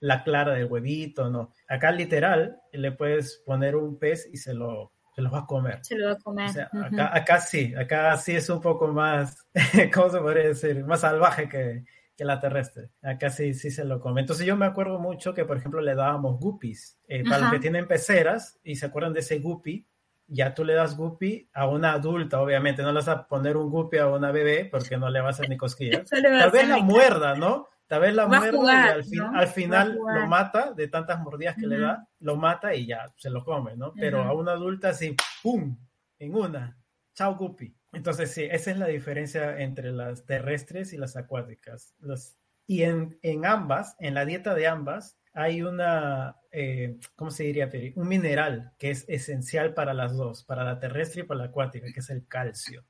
[0.00, 1.52] la, clara del huevito, no.
[1.68, 5.78] Acá literal le puedes poner un pez y se lo, se lo va a comer.
[5.82, 6.50] Se lo va a comer.
[6.50, 9.46] O sea, acá, acá, sí, acá sí es un poco más,
[9.94, 10.84] ¿cómo se podría decir?
[10.84, 11.84] Más salvaje que,
[12.16, 12.90] que la terrestre.
[13.02, 14.22] Acá sí, sí se lo come.
[14.22, 16.98] Entonces yo me acuerdo mucho que, por ejemplo, le dábamos guppies.
[17.08, 19.86] Eh, para los que tienen peceras y se acuerdan de ese guppy,
[20.26, 22.82] ya tú le das guppy a una adulta, obviamente.
[22.82, 25.40] No le vas a poner un guppy a una bebé porque no le vas a
[25.40, 26.08] hacer ni cosquillas.
[26.10, 27.68] Tal vez la muerda, ¿no?
[27.86, 31.66] Tal vez la muerda y al, fin, al final lo mata de tantas mordidas que
[31.66, 33.92] le da, lo mata y ya se lo come, ¿no?
[33.94, 35.78] Pero a una adulta sí, ¡pum!
[36.18, 36.76] En una.
[37.14, 37.74] Chao guppy.
[37.92, 41.94] Entonces, sí, esa es la diferencia entre las terrestres y las acuáticas.
[42.66, 47.70] y en, en, ambas, en la dieta de ambas, hay una, eh, ¿cómo se diría,
[47.70, 47.92] Peri?
[47.94, 51.86] Un mineral que es esencial para las dos, para la terrestre y para la acuática,
[51.92, 52.84] que es el calcio.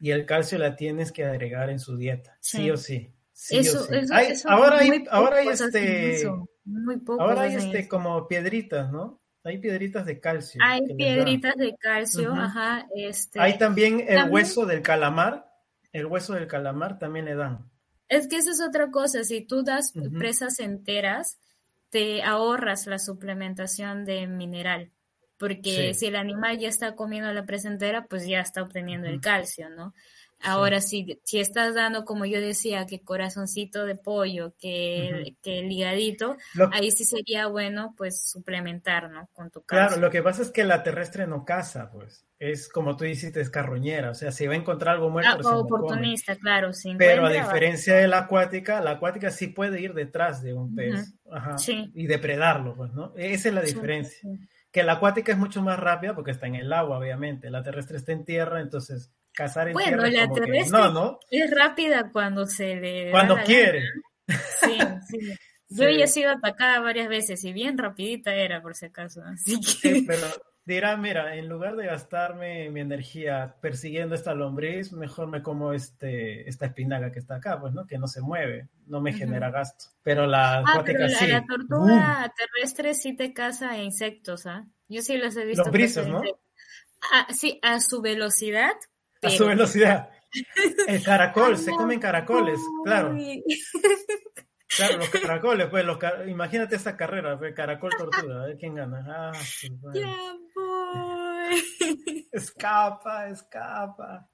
[0.00, 3.12] Y el calcio la tienes que agregar en su dieta, sí, o sí.
[3.40, 6.28] Sí eso, hay, ahora hay, ahora hay este,
[6.64, 9.22] muy ahora hay este como piedritas, ¿no?
[9.44, 10.60] Hay piedritas de calcio.
[10.60, 12.88] Hay piedritas de calcio, ajá.
[12.96, 15.48] Este, Hay también el hueso del calamar.
[15.92, 17.70] El hueso del calamar también le dan.
[18.08, 19.22] Es que eso es otra cosa.
[19.22, 21.38] Si tú das presas enteras,
[21.90, 24.90] te ahorras la suplementación de mineral.
[25.38, 29.20] Porque si el animal ya está comiendo la presa entera, pues ya está obteniendo el
[29.20, 29.94] calcio, ¿no?
[30.40, 35.68] Ahora, si, si estás dando, como yo decía, que corazoncito de pollo, que, que el
[35.68, 36.36] ligadito,
[36.72, 39.28] ahí sí sería bueno, pues, suplementar, ¿no?
[39.32, 39.88] Con tu calcio.
[39.88, 42.24] Claro, lo que pasa es que la terrestre no caza, pues.
[42.38, 44.10] Es como tú dices, es carroñera.
[44.10, 45.48] O sea, si va a encontrar algo muerto.
[45.48, 46.94] Ah, oportunista, claro, sí.
[46.96, 51.14] Pero a diferencia de la acuática, la acuática sí puede ir detrás de un pez.
[51.32, 51.90] Ajá, sí.
[51.94, 53.12] Y depredarlo, pues, ¿no?
[53.16, 54.20] Esa es la diferencia.
[54.70, 57.50] que la acuática es mucho más rápida porque está en el agua, obviamente.
[57.50, 61.20] La terrestre está en tierra, entonces cazar en bueno, la terrestre no, ¿no?
[61.30, 63.84] es rápida cuando se le cuando quiere.
[64.26, 65.18] Sí, sí.
[65.70, 69.22] Yo ya he sido atacada varias veces y bien rapidita era por si acaso.
[69.22, 70.02] Así que...
[70.06, 70.26] pero
[70.64, 76.48] dirá, mira, en lugar de gastarme mi energía persiguiendo esta lombriz, mejor me como este,
[76.48, 77.86] esta espinaca que está acá, pues, ¿no?
[77.86, 79.84] Que no se mueve, no me genera gasto.
[80.02, 84.66] Pero la ah, pero la, la tortuga terrestre sí te caza insectos, ¿ah?
[84.88, 85.64] Yo sí los he visto.
[85.64, 86.22] Lombrices, ¿no?
[87.12, 88.72] Ah, sí, a su velocidad,
[89.22, 90.10] a su velocidad.
[90.88, 93.16] El caracol, se comen caracoles, claro.
[94.68, 99.04] Claro, los caracoles, pues, los imagínate esa carrera, pues, caracol tortuga, a ver quién gana.
[99.08, 99.32] Ah,
[99.94, 102.28] Ya voy.
[102.32, 104.28] Escapa, escapa.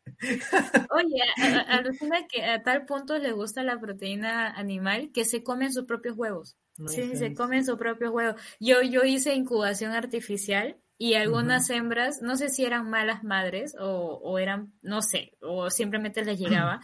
[0.91, 1.23] Oye,
[1.69, 6.17] alucina que a tal punto le gusta la proteína animal que se comen sus propios
[6.17, 6.57] huevos.
[6.89, 8.41] sí, se comen sus propios huevos.
[8.59, 14.21] Yo, yo hice incubación artificial y algunas hembras, no sé si eran malas madres o,
[14.23, 16.81] o eran, no sé, o simplemente les llegaba,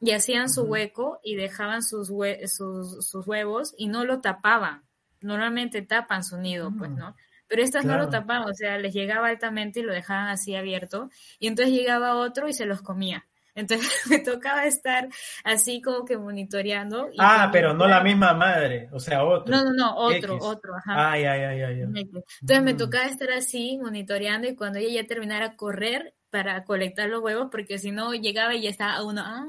[0.00, 4.82] y hacían su hueco y dejaban sus, sus, sus, huevos y no lo tapaban.
[5.20, 7.16] Normalmente tapan su nido, pues, mm, ¿no?
[7.46, 11.10] Pero estas no lo tapaban, o sea, les llegaba altamente y lo dejaban así abierto,
[11.38, 13.26] y entonces llegaba otro y se los comía.
[13.54, 15.08] Entonces me tocaba estar
[15.44, 17.10] así como que monitoreando.
[17.18, 19.54] ah, pero no la misma madre, o sea, otro.
[19.54, 21.12] No, no, no, otro, otro, ajá.
[21.12, 21.80] Ay, ay, ay, ay.
[21.80, 22.76] Entonces me mm.
[22.76, 27.78] tocaba estar así monitoreando y cuando ella ya terminara correr para colectar los huevos, porque
[27.78, 29.46] si no llegaba y ya estaba uno ah,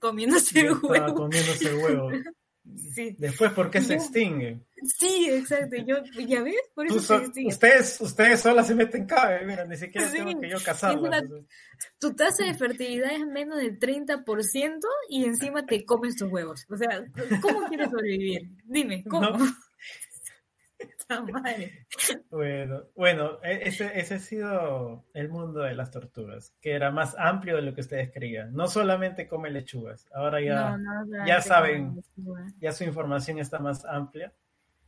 [0.00, 1.14] comiéndose el huevo.
[1.14, 2.10] comiéndose el huevo.
[2.94, 3.14] Sí.
[3.18, 4.64] Después, ¿por qué se extinguen?
[4.98, 5.76] Sí, exacto.
[5.86, 7.52] Yo, ya ves, por eso se extinguen.
[7.52, 11.24] Ustedes, ustedes solas se meten cabe, mira, ni siquiera tengo que yo casarlas.
[11.98, 16.66] tu tasa de fertilidad es menos del 30% y encima te comes tus huevos.
[16.68, 17.04] O sea,
[17.40, 18.50] ¿cómo quieres sobrevivir?
[18.64, 19.38] Dime, ¿cómo?
[22.30, 27.14] Bueno, bueno, e, ese, ese ha sido el mundo de las tortugas, que era más
[27.18, 28.54] amplio de lo que ustedes creían.
[28.54, 30.78] No solamente come lechugas, ahora ya,
[31.26, 32.02] ya saben,
[32.60, 34.32] ya su información está más amplia.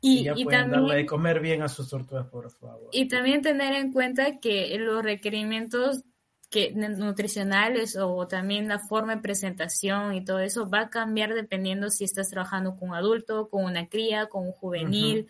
[0.00, 2.88] Y, ya pueden darle de comer bien a sus tortugas, por favor.
[2.92, 6.04] Y también tener en cuenta que los requerimientos
[6.50, 11.90] que nutricionales o también la forma de presentación y todo eso va a cambiar dependiendo
[11.90, 15.28] si estás trabajando con un adulto, con una cría, con un juvenil.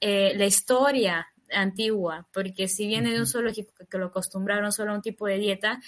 [0.00, 4.96] Eh, la historia antigua, porque si viene de un zoológico que lo acostumbraron solo a
[4.96, 5.80] un tipo de dieta,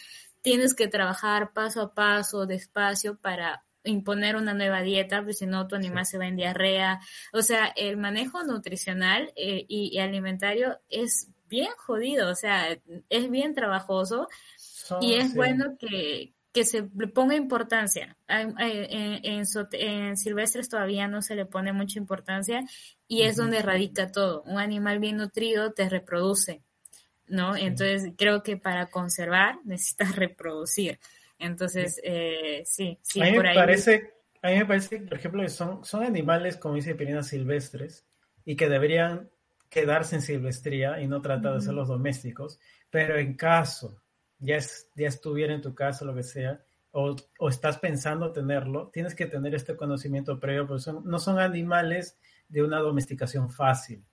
[0.43, 5.67] tienes que trabajar paso a paso, despacio, para imponer una nueva dieta, pues si no
[5.67, 7.01] tu animal se va en diarrea.
[7.33, 13.55] O sea, el manejo nutricional eh, y, alimentario es bien jodido, o sea, es bien
[13.55, 14.29] trabajoso
[15.01, 18.17] y es bueno que, que se le ponga importancia.
[18.29, 22.65] En, en, silvestres todavía no se le pone mucha importancia
[23.07, 24.43] y es donde radica todo.
[24.43, 26.63] Un animal bien nutrido te reproduce,
[27.27, 27.57] ¿no?
[27.57, 30.99] Entonces creo que para conservar necesitas reproducir.
[31.39, 35.49] Entonces, eh, sí, sí, a mí me Parece, a mí me parece que, por ejemplo,
[35.49, 38.07] son, son animales, como dice Pirina, silvestres
[38.45, 39.31] y que deberían
[39.71, 42.59] quedarse en silvestría y no tratar de ser los domésticos,
[42.91, 44.03] pero en caso
[44.41, 46.61] ya, es, ya estuviera en tu casa, lo que sea,
[46.93, 51.39] o, o, estás pensando tenerlo, tienes que tener este conocimiento previo, porque son, no son
[51.39, 54.05] animales de una domesticación fácil.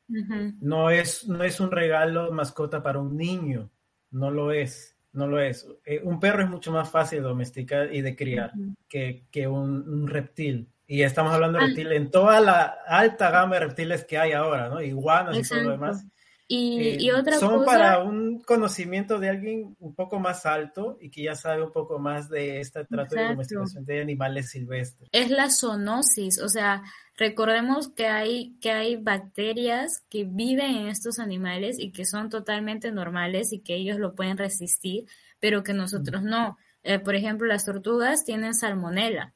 [0.62, 3.72] no, es, no es un regalo mascota para un niño,
[4.12, 5.68] no lo es, no lo es.
[5.86, 8.52] Eh, un perro es mucho más fácil de domesticar y de criar
[8.88, 10.70] que, que un, un, reptil.
[10.86, 11.68] Y estamos hablando de ah.
[11.68, 14.82] reptiles en toda la alta gama de reptiles que hay ahora, ¿no?
[14.82, 16.06] Iguanas y todo lo demás.
[16.50, 21.36] Y, eh, son para un conocimiento de alguien un poco más alto y que ya
[21.36, 25.10] sabe un poco más de este trato de domesticación de animales silvestres.
[25.12, 26.84] Es la zoonosis, o sea,
[27.18, 32.94] recordemos que hay, que hay bacterias que viven en estos animales y que son totalmente
[32.94, 35.06] normales y que ellos lo pueden resistir,
[35.42, 36.58] pero que nosotros no.
[36.84, 39.34] Eh, por ejemplo, las tortugas tienen salmonela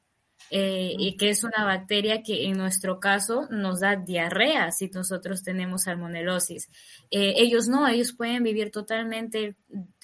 [0.50, 5.42] eh, y que es una bacteria que en nuestro caso nos da diarrea si nosotros
[5.42, 6.68] tenemos salmonelosis.
[7.10, 9.56] Eh, ellos no, ellos pueden vivir totalmente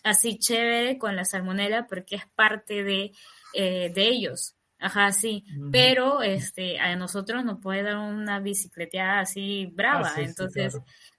[0.03, 3.13] así chévere con la salmonela porque es parte de,
[3.55, 4.55] eh, de ellos.
[4.81, 10.79] Ajá, sí, pero este, a nosotros nos puede dar una bicicleteada así brava, ah, entonces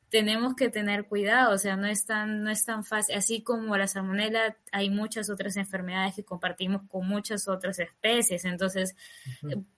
[0.10, 3.78] tenemos que tener cuidado, o sea, no es tan, no es tan fácil, así como
[3.78, 8.95] la salmonela, hay muchas otras enfermedades que compartimos con muchas otras especies, entonces,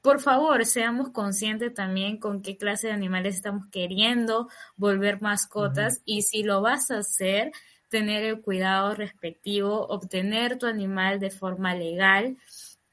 [0.02, 6.22] por favor, seamos conscientes también con qué clase de animales estamos queriendo volver mascotas y
[6.22, 7.52] si lo vas a hacer,
[7.90, 12.38] tener el cuidado respectivo, obtener tu animal de forma legal,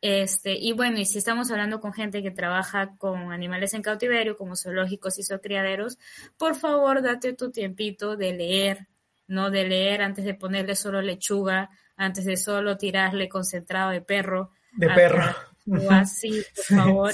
[0.01, 4.37] este, y bueno, y si estamos hablando con gente que trabaja con animales en cautiverio,
[4.37, 5.99] como zoológicos y zoocriaderos,
[6.37, 8.87] por favor date tu tiempito de leer,
[9.27, 9.51] ¿no?
[9.51, 14.53] De leer antes de ponerle solo lechuga, antes de solo tirarle concentrado de perro.
[14.73, 15.25] De perro.
[15.67, 17.13] O así, por favor.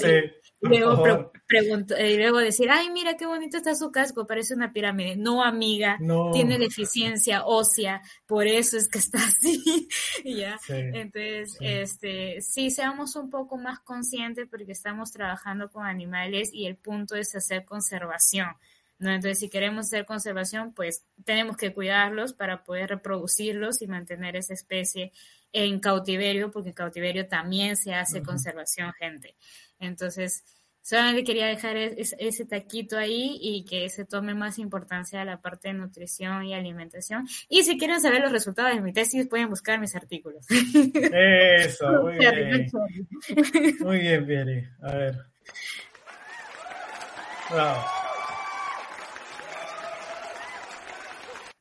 [0.67, 5.15] Luego, pregunto, y luego decir, ay, mira qué bonito está su casco, parece una pirámide.
[5.15, 5.97] No, amiga,
[6.33, 9.87] tiene deficiencia ósea, por eso es que está así.
[10.23, 10.57] ¿ya?
[10.67, 16.77] Entonces, este, sí, seamos un poco más conscientes porque estamos trabajando con animales y el
[16.77, 18.47] punto es hacer conservación.
[18.97, 19.11] ¿no?
[19.11, 24.53] Entonces, si queremos hacer conservación, pues tenemos que cuidarlos para poder reproducirlos y mantener esa
[24.53, 25.11] especie
[25.51, 29.35] en cautiverio, porque en cautiverio también se hace conservación, gente.
[29.79, 30.43] Entonces,
[30.85, 35.69] solamente quería dejar ese, taquito ahí y que se tome más importancia a la parte
[35.69, 37.27] de nutrición y alimentación.
[37.49, 40.45] Y si quieren saber los resultados de mi tesis, pueden buscar mis artículos.
[41.11, 42.71] Eso, muy bien.
[43.79, 44.63] Muy bien, Pieri.
[44.83, 45.15] A ver.
[47.49, 47.75] Wow.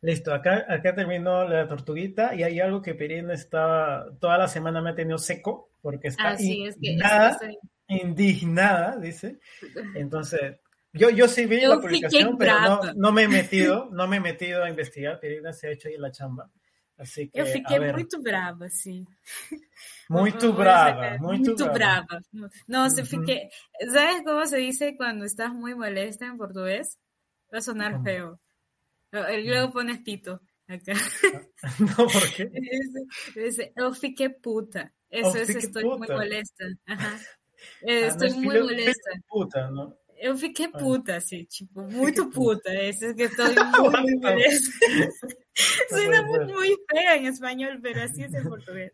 [0.03, 4.83] Listo, acá, acá terminó la tortuguita y hay algo que Pieri estaba, toda la semana
[4.83, 7.39] me ha tenido seco porque está Así es que, nada,
[7.89, 9.39] indignada, dice.
[9.95, 10.57] Entonces,
[10.93, 14.21] yo, yo sí vi la publicación, pero no, no, me he metido, no me he
[14.21, 16.51] metido a investigar, Pirina se ha hecho ahí la chamba.
[16.97, 19.05] Así que, eu fiquei muito brava, sim.
[20.09, 22.07] Muito brava, muito, muito brava.
[22.07, 22.51] brava.
[22.69, 23.49] Nossa, eu fiquei.
[23.91, 26.99] ¿Sabes cómo se dice cuando estás muy molesta en portugués?
[27.53, 28.39] Va a sonar feo.
[29.11, 30.93] Luego pones pito acá.
[31.81, 32.51] No, ¿por quê?
[33.75, 34.93] Eu fiquei puta.
[35.11, 35.97] Eso es, estoy puta.
[35.97, 36.65] muy molesta.
[36.87, 37.19] Ajá.
[37.83, 39.11] É, estou ah, muito molesta.
[39.29, 39.97] Puta, não?
[40.17, 42.73] Eu fiquei puta, assim, tipo, muito puta.
[42.73, 43.45] Esse que estou
[44.01, 44.71] muito molesta.
[45.89, 48.93] Suena muy, muy fea en español, pero así es en portugués.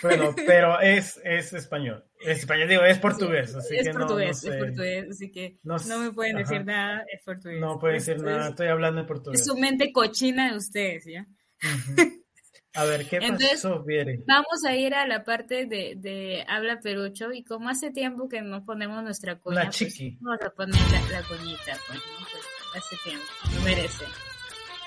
[0.00, 2.04] Bueno, pero es, es español.
[2.24, 3.54] Es español, digo, es portugués.
[3.54, 4.58] Así es que portugués, no, no sé.
[4.58, 6.64] es portugués, así que no, no me pueden decir ajá.
[6.64, 7.60] nada, es portugués.
[7.60, 9.40] No pueden decir nada, estoy hablando en portugués.
[9.40, 11.26] Es su mente cochina de ustedes, ¿ya?
[11.62, 12.23] Uh -huh.
[12.76, 13.84] A ver, ¿qué Entonces, pasó,
[14.26, 18.42] Vamos a ir a la parte de, de, habla perucho y como hace tiempo que
[18.42, 20.18] no ponemos nuestra coña, la pues, chiqui.
[20.20, 22.26] vamos a poner la, la coñita, pues, ¿no?
[22.32, 23.24] pues, hace tiempo,
[23.62, 24.04] merece.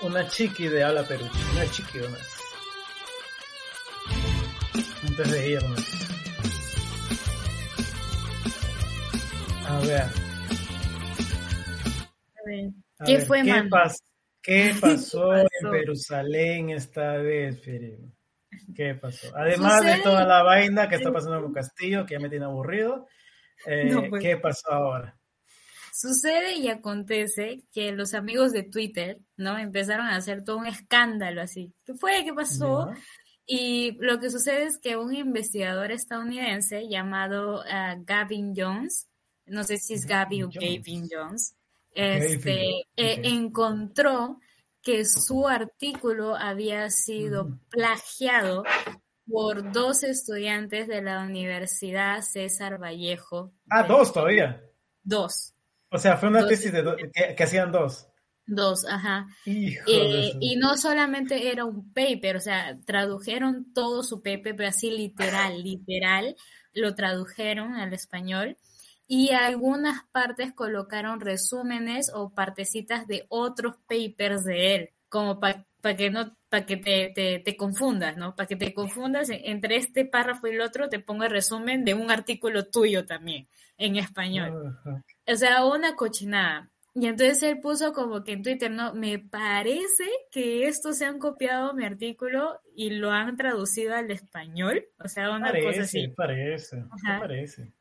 [0.01, 2.37] Una chiqui de habla perucho, una chiqui más.
[5.07, 6.07] Antes de irnos.
[9.65, 10.01] A ver.
[10.01, 10.09] A
[12.45, 12.69] ver.
[13.05, 13.69] ¿Qué ver, fue, ¿qué,
[14.47, 17.99] ¿Qué pasó, en Jerusalén esta vez, Fere?
[18.73, 19.27] ¿Qué pasó?
[19.35, 23.07] Además de toda la vaina que está pasando con Castillo, que ya me tiene aburrido,
[23.65, 24.23] eh, pues.
[24.23, 25.19] ¿qué pasó ahora?
[25.93, 29.57] Sucede y acontece que los amigos de Twitter, ¿no?
[29.57, 31.73] Empezaron a hacer todo un escándalo así.
[31.83, 32.23] ¿Qué fue?
[32.23, 32.93] ¿Qué pasó?
[33.45, 39.09] Y lo que sucede es que un investigador estadounidense llamado ah, Gavin Jones,
[39.45, 41.57] no sé si es Gavin o Gavin Jones,
[41.97, 44.39] este, eh, encontró
[44.83, 48.63] que su artículo había sido plagiado
[49.27, 53.51] por dos estudiantes de la Universidad César Vallejo.
[53.69, 54.61] Ah, dos todavía.
[55.03, 55.53] Dos.
[55.89, 58.07] O sea, fue una tesis de que, hacían dos.
[58.45, 59.27] Dos, ajá.
[59.45, 64.91] Eh, y no solamente era un paper, o sea, tradujeron todo su paper, pero así
[64.91, 66.35] literal, literal,
[66.73, 68.55] lo tradujeron al español
[69.07, 76.09] y algunas partes colocaron resúmenes o partecitas de otros papers de él, como para que
[76.09, 78.35] no para que te, te, confundas, ¿no?
[78.35, 81.93] Para que te confundas entre este párrafo y el otro, te pongo el resumen de
[81.93, 83.47] un artículo tuyo también,
[83.77, 84.77] en español.
[85.25, 86.71] O sea, una cochinada.
[86.93, 91.19] Y entonces él puso como que en Twitter, no, me parece que esto se han
[91.19, 94.85] copiado mi artículo y lo han traducido al español.
[95.03, 96.07] O sea, una cosa así.
[96.07, 96.85] Parece,
[97.19, 97.73] parece.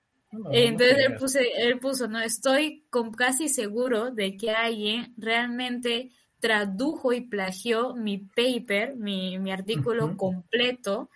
[0.52, 6.10] Entonces él, puso, él puso, no, estoy con, casi seguro de que alguien realmente
[6.40, 11.10] tradujo y plagió mi paper, mi, mi artículo completo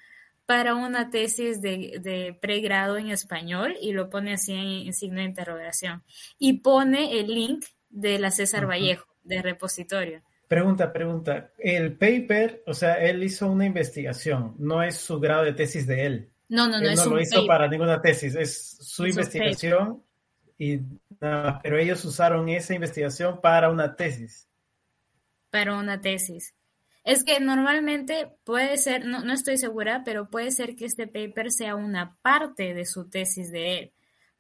[0.50, 6.02] para una tesis de, pregrado en español y lo pone así en, signo de interrogación.
[6.40, 10.22] Y pone el link de la César Vallejo, de repositorio.
[10.48, 11.52] Pregunta, pregunta.
[11.56, 16.04] El paper, o sea, él hizo una investigación, no es su grado de tesis de
[16.04, 16.30] él.
[16.50, 16.90] No, no, no.
[16.90, 20.02] Él no lo hizo para ninguna tesis, es su investigación,
[20.58, 20.80] y,
[21.18, 24.50] pero ellos usaron esa investigación para una tesis
[25.50, 26.54] para una tesis.
[27.04, 31.50] Es que normalmente puede ser, no, no estoy segura, pero puede ser que este paper
[31.50, 33.92] sea una parte de su tesis de él.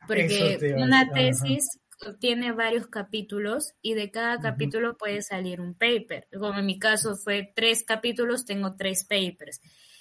[0.06, 1.78] Porque una tesis
[2.18, 6.26] tiene varios capítulos y de cada capítulo puede salir un paper.
[6.32, 9.60] Como en mi caso fue tres capítulos, tengo tres papers.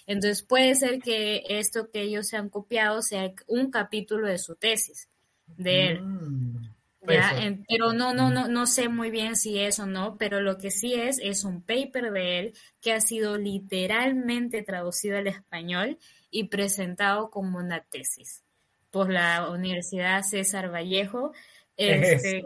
[0.10, 4.56] Entonces puede ser que esto que ellos se han copiado sea un capítulo de su
[4.56, 5.08] tesis,
[5.46, 6.02] de él.
[6.02, 10.58] Mm pero no, no, no, no sé muy bien si es o no, pero lo
[10.58, 15.98] que sí es, es un paper de él que ha sido literalmente traducido al español
[16.30, 18.44] y presentado como una tesis
[18.92, 21.32] por la Universidad César Vallejo,
[21.78, 22.44] este,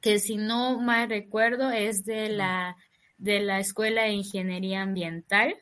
[0.00, 2.76] que si no mal recuerdo es de la,
[3.16, 5.56] de la Escuela de Ingeniería Ambiental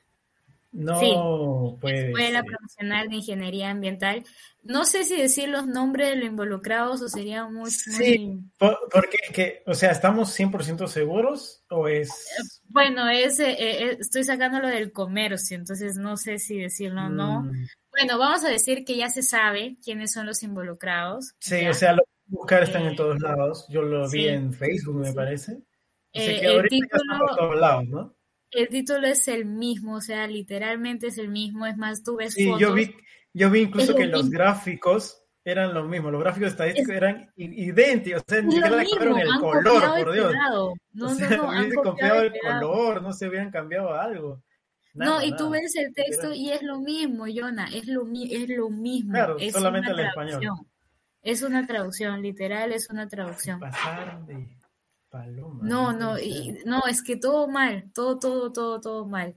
[0.75, 4.25] no, sí, Escuela Profesional de Ingeniería Ambiental.
[4.65, 7.71] No sé si decir los nombres de los involucrados o sería muy...
[7.71, 12.11] Sí, porque es que, o sea, ¿estamos 100% seguros o es...?
[12.65, 17.43] Bueno, es, eh, eh, estoy sacándolo del comercio, entonces no sé si decirlo o no.
[17.43, 17.67] Mm.
[17.93, 21.35] Bueno, vamos a decir que ya se sabe quiénes son los involucrados.
[21.39, 23.67] Sí, o sea, los buscar están en eh, todos lados.
[23.69, 25.59] Yo lo vi en Facebook, me parece.
[26.13, 27.37] Que el título...
[27.37, 28.14] todos lados, ¿no?
[28.55, 31.67] El título es el mismo, o sea, literalmente es el mismo.
[31.67, 32.95] Es más, tú ves sí, yo vi,
[33.33, 38.25] yo vi incluso que los gráficos eran los mismos, los gráficos estadísticos eran idénticos, o
[38.27, 40.35] sea, ni siquiera cambiaron el color, por Dios.
[40.93, 44.43] No, o sea, no, no, han copiado el color, no se hubieran cambiado algo.
[44.95, 48.71] no, y tú ves el texto y es lo mismo, Jonah, es lo, es lo
[48.71, 49.13] mismo.
[49.13, 50.41] Claro, es solamente el español.
[51.21, 53.59] Es una traducción, literal, es una traducción.
[53.59, 54.47] Pasaron de
[55.63, 59.35] no, no, y, no, es que todo mal, todo, todo, todo, todo mal.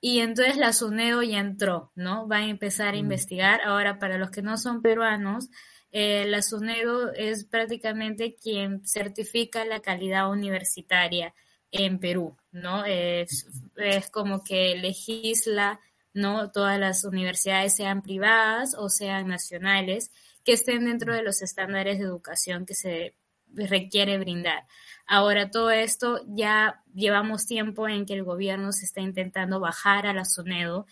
[0.00, 2.28] Y entonces la SUNEDO ya entró, ¿no?
[2.28, 3.00] Va a empezar a mm.
[3.00, 3.60] investigar.
[3.64, 5.48] Ahora, para los que no son peruanos,
[5.90, 11.34] eh, la SUNEDO es prácticamente quien certifica la calidad universitaria
[11.70, 12.84] en Perú, ¿no?
[12.84, 13.46] Es,
[13.76, 15.80] es como que legisla,
[16.12, 16.50] ¿no?
[16.50, 20.10] Todas las universidades, sean privadas o sean nacionales,
[20.44, 23.14] que estén dentro de los estándares de educación que se
[23.54, 24.66] requiere brindar.
[25.06, 30.12] Ahora, todo esto ya llevamos tiempo en que el gobierno se está intentando bajar a
[30.12, 30.86] la SUNEDO.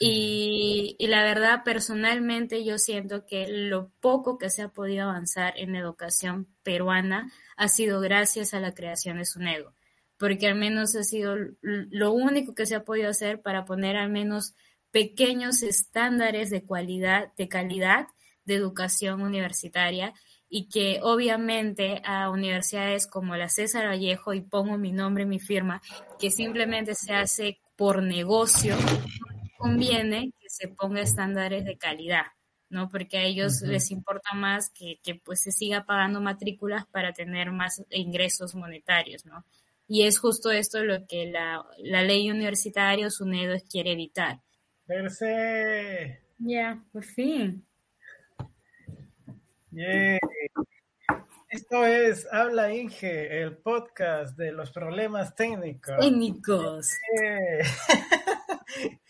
[0.00, 5.76] Y, la verdad, personalmente, yo siento que lo poco que se ha podido avanzar en
[5.76, 9.72] educación peruana ha sido gracias a la creación de SUNEDO,
[10.18, 14.10] porque al menos ha sido lo único que se ha podido hacer para poner al
[14.10, 14.54] menos
[14.90, 18.08] pequeños estándares de cualidad, de calidad
[18.44, 20.12] de educación universitaria
[20.48, 25.40] y que obviamente a universidades como la César Vallejo, y pongo mi nombre y mi
[25.40, 25.80] firma,
[26.18, 28.76] que simplemente se hace por negocio,
[29.58, 32.26] conviene que se ponga estándares de calidad,
[32.70, 32.88] ¿no?
[32.88, 37.52] Porque a ellos les importa más que, que, pues se siga pagando matrículas para tener
[37.52, 39.44] más ingresos monetarios, ¿no?
[39.86, 44.40] Y es justo esto lo que la, la ley universitaria o SUNEDO quiere evitar,
[44.88, 46.22] Regresé.
[46.38, 47.67] Ya, por fin.
[49.70, 50.18] Yeah.
[51.50, 55.98] Esto es Habla Inge, el podcast de los problemas técnicos.
[55.98, 56.88] Técnicos.
[57.20, 57.66] Yeah.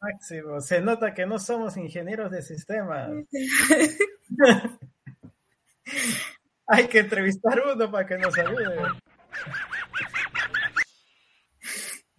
[0.00, 3.10] Máximo, se nota que no somos ingenieros de sistemas.
[6.66, 8.76] Hay que entrevistar uno para que nos ayude.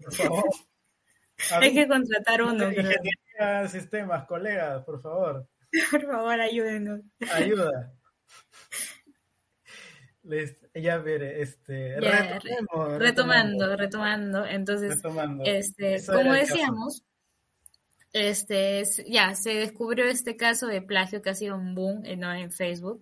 [0.04, 0.50] Por favor.
[1.52, 2.68] Hay que contratar uno.
[2.70, 5.48] Ingeniería de sistemas, colegas, por favor.
[5.92, 7.02] Por favor, ayúdenos.
[7.34, 7.94] Ayuda.
[10.76, 14.46] Ya veré, este, Ya, retomemos, Retomando, retomando.
[14.46, 15.44] Entonces, retomando.
[15.46, 17.04] este, Eso como decíamos,
[18.14, 22.16] este, es- ya se descubrió este caso de plagio que ha sido un boom eh,
[22.16, 22.34] ¿no?
[22.34, 23.02] en Facebook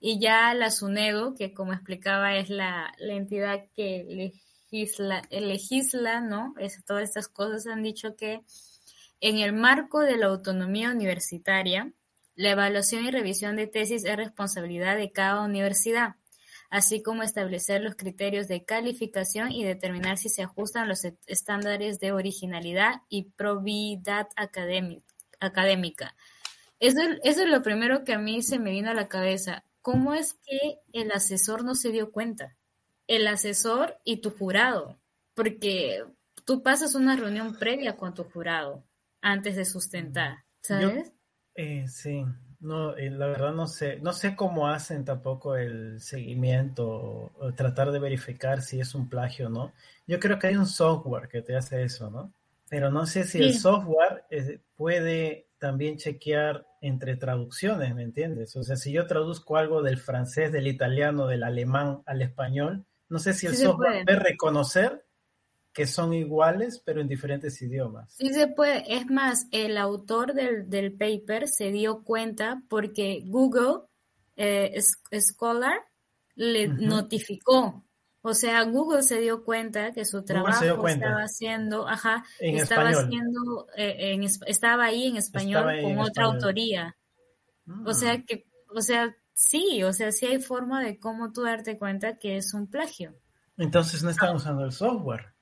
[0.00, 4.04] y ya la SUNEDO, que como explicaba es la, la entidad que
[4.70, 6.54] legisla, eh, legisla, ¿no?
[6.58, 8.40] Es, todas estas cosas han dicho que
[9.20, 11.92] en el marco de la autonomía universitaria,
[12.34, 16.16] la evaluación y revisión de tesis es responsabilidad de cada universidad
[16.74, 22.10] así como establecer los criterios de calificación y determinar si se ajustan los estándares de
[22.10, 25.04] originalidad y probidad académi-
[25.38, 26.16] académica.
[26.80, 29.62] Eso, eso es lo primero que a mí se me vino a la cabeza.
[29.82, 32.56] ¿Cómo es que el asesor no se dio cuenta?
[33.06, 34.98] El asesor y tu jurado,
[35.34, 36.04] porque
[36.44, 38.84] tú pasas una reunión previa con tu jurado
[39.20, 41.12] antes de sustentar, ¿sabes?
[41.56, 42.24] Eh, sí,
[42.60, 47.52] no, eh, la verdad no sé, no sé cómo hacen tampoco el seguimiento o, o
[47.54, 49.72] tratar de verificar si es un plagio o no.
[50.06, 52.32] Yo creo que hay un software que te hace eso, ¿no?
[52.68, 53.60] Pero no sé si el Sí.
[53.60, 58.56] software eh, puede también chequear entre traducciones, ¿me entiendes?
[58.56, 63.18] O sea, si yo traduzco algo del francés, del italiano, del alemán al español, no
[63.18, 65.04] sé si el Sí software puede reconocer
[65.74, 68.14] que son iguales, pero en diferentes idiomas.
[68.14, 68.84] Sí se puede.
[68.96, 73.82] Es más, el autor del, del paper se dio cuenta porque Google
[74.36, 74.80] eh,
[75.20, 75.80] Scholar
[76.36, 77.84] le notificó.
[78.22, 83.04] O sea, Google se dio cuenta que su trabajo estaba haciendo, ajá, En estaba español.
[83.08, 86.34] haciendo, eh, en es- estaba ahí en español ahí con en otra español.
[86.36, 86.96] autoría.
[87.66, 87.86] Mm.
[87.86, 91.76] O sea que, o sea, sí, o sea, sí hay forma de cómo tú darte
[91.76, 93.14] cuenta que es un plagio.
[93.58, 95.33] Entonces no están usando el software.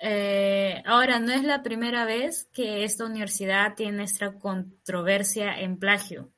[0.00, 6.30] Eh, ahora, no es la primera vez que esta universidad tiene esta controversia en plagio.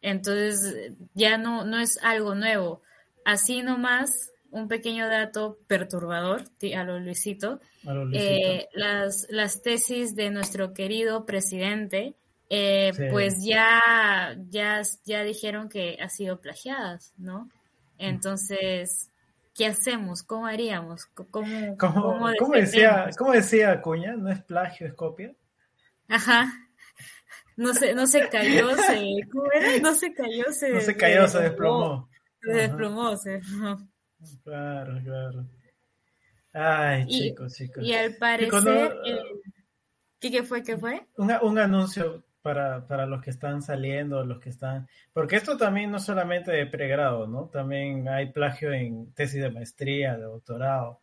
[0.00, 2.82] Entonces, ya no, no es algo nuevo.
[3.24, 6.44] Así nomás, un pequeño dato perturbador
[6.74, 7.60] a lo Luisito.
[7.86, 8.24] A lo Luisito.
[8.32, 12.14] Eh, las, las tesis de nuestro querido presidente,
[12.48, 13.02] eh, Sí.
[13.10, 17.50] pues ya, ya, ya dijeron que ha sido plagiadas, ¿no?
[17.98, 19.07] Entonces,
[19.58, 20.22] ¿qué hacemos?
[20.22, 21.04] ¿Cómo haríamos?
[21.06, 23.10] ¿Cómo, ¿Cómo, cómo cómo decía?
[23.18, 24.14] ¿Cómo decía Acuña?
[24.16, 25.34] ¿No es plagio, es copia?
[26.08, 26.46] Ajá.
[27.56, 29.80] No se, no se cayó, se, ¿cómo era?
[29.82, 32.08] No se cayó, se, No se cayó, se desplomó.
[32.40, 33.88] Se desplomó, se desplomó.
[34.44, 35.46] Claro, claro.
[36.52, 37.82] Ay, Y- chicos, chicos.
[37.84, 39.22] Y al Chicos, parecer, no, eh,
[40.20, 40.62] ¿qué, qué fue?
[40.62, 41.04] ¿Qué fue?
[41.16, 44.88] un, un anuncio para, para los que están saliendo, los que están...
[45.12, 47.46] Porque esto también no solamente de pregrado, ¿no?
[47.46, 51.00] También hay plagio en tesis de maestría, de doctorado.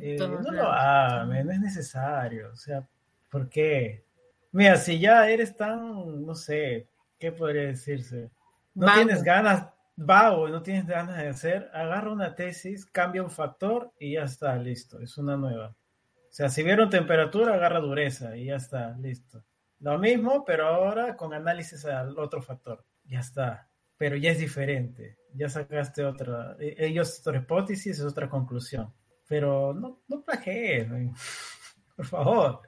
[0.00, 2.50] Eh, no lo hagan, no es necesario.
[2.52, 2.86] O sea,
[3.30, 4.04] ¿por qué?
[4.52, 6.88] Mira, si ya eres tan, no sé,
[7.18, 8.30] ¿qué podría decirse?
[8.74, 8.96] No Vago.
[8.98, 14.14] tienes ganas, vago, no tienes ganas de hacer, agarra una tesis, cambia un factor y
[14.14, 15.68] ya está, listo, es una nueva.
[15.68, 19.42] O sea, si vieron temperatura, agarra dureza y ya está, listo.
[19.80, 22.84] Lo mismo, pero ahora con análisis al otro factor.
[23.04, 23.68] Ya está.
[23.96, 25.18] Pero ya es diferente.
[25.34, 26.56] Ya sacaste otra.
[26.58, 28.92] e- Ellos, otra hipótesis, es otra conclusión.
[29.28, 30.86] Pero no, no plagies.
[31.96, 32.60] Por favor.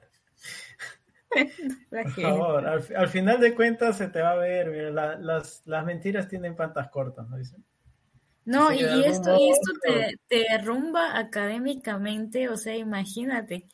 [1.89, 2.67] Por favor.
[2.67, 4.69] Al, al final de cuentas se te va a ver.
[4.69, 7.63] mira, la- las, las mentiras tienen patas cortas, ¿no dicen?
[8.43, 13.67] No, y, esto, y esto te, te derrumba académicamente, o sea, imagínate,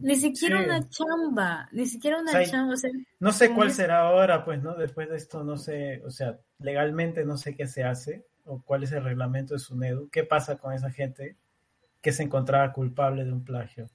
[0.00, 0.64] ni siquiera Sí.
[0.64, 2.90] una chamba, ni siquiera una O sea, chamba, o sea,
[3.20, 4.74] No sé cuál será ahora, pues, ¿no?
[4.74, 8.82] Después de esto, no sé, o sea, legalmente no sé qué se hace o cuál
[8.84, 10.08] es el reglamento de SUNEDU.
[10.10, 11.36] ¿Qué pasa con esa gente
[12.02, 13.90] que se encontraba culpable de un plagio?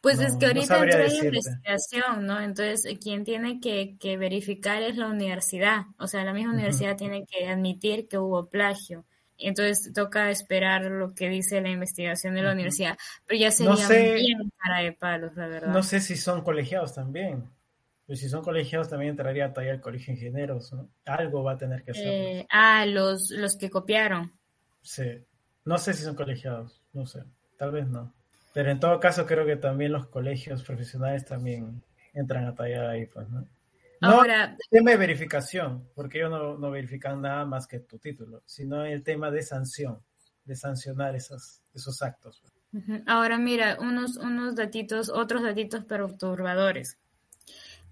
[0.00, 2.40] Pues No, es que no ahorita sabría entra en investigación, ¿no?
[2.40, 5.82] Entonces, quien tiene que, que verificar es la universidad.
[5.98, 9.04] O sea, la misma universidad tiene que admitir que hubo plagio.
[9.38, 12.96] Entonces, toca esperar lo que dice la investigación de la universidad.
[13.26, 15.68] Pero ya No sería sé- bien cara de palos, la verdad.
[15.72, 17.44] No sé si son colegiados también.
[18.06, 20.88] Pues si son colegiados también entraría todavía el colegio de ingenieros, ¿no?
[21.06, 22.06] Algo va a tener que hacer.
[22.06, 24.32] Eh, ah, los, los que copiaron.
[24.80, 25.24] Sí.
[25.64, 27.24] No sé si son colegiados, no sé.
[27.58, 28.12] Tal vez no.
[28.54, 31.82] Pero en todo caso creo que también los colegios profesionales también
[32.14, 33.44] entran a tallar ahí, pues, ¿no?
[34.00, 37.98] No Ahora, el tema de verificación, porque ellos no, no verifican nada más que tu
[37.98, 40.00] título, sino el tema de sanción,
[40.44, 42.42] de sancionar esos, esos actos.
[43.06, 46.98] ahora mira, unos, unos datitos, otros datitos perturbadores.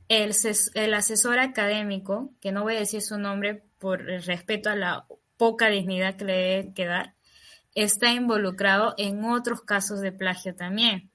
[0.09, 4.69] El, ses- el asesor académico, que no voy a decir su nombre por el respeto
[4.69, 5.07] a la
[5.39, 7.15] poca dignidad que le debe quedar,
[7.75, 11.11] está involucrado en otros casos de plagio también.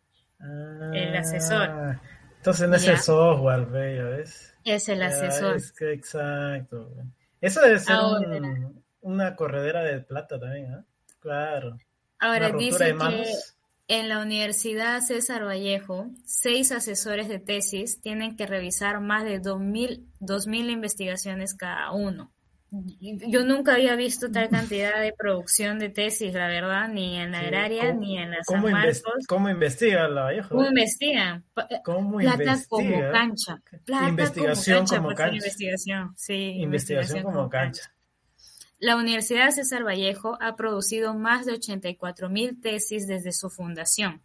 [0.93, 1.69] El asesor.
[1.69, 2.01] Ah,
[2.37, 2.93] Entonces no es Ya.
[2.93, 4.48] el software, ya ves.
[4.63, 5.55] Es el asesor.
[5.55, 6.91] es que exacto.
[7.41, 10.85] Eso debe ser un- una corredera de plata también, ¿ah?
[11.19, 11.77] Claro.
[12.19, 13.23] Ahora dice que
[13.87, 20.05] en la Universidad César Vallejo, seis asesores de tesis tienen que revisar más de 2.000
[20.19, 22.31] 2.000 investigaciones cada uno.
[22.71, 27.39] Yo nunca había visto tal cantidad de producción de tesis, la verdad, ni en la
[27.39, 29.27] Sí, agraria, ¿cómo- ni en la San ¿Cómo, inves- Marcos.
[29.27, 30.49] cómo investiga la Vallejo?
[30.49, 31.43] ¿Cómo investigan?
[31.53, 33.11] Pa- eh, ¿Cómo Plata como investiga?
[33.11, 33.61] cancha.
[33.85, 34.97] Plata Investigación como cancha.
[35.01, 35.35] como cancha.
[35.35, 36.35] Investigación, sí.
[36.61, 37.91] Investigación como cancha.
[38.77, 44.21] La Universidad César Vallejo ha producido más de 84 mil tesis desde su fundación,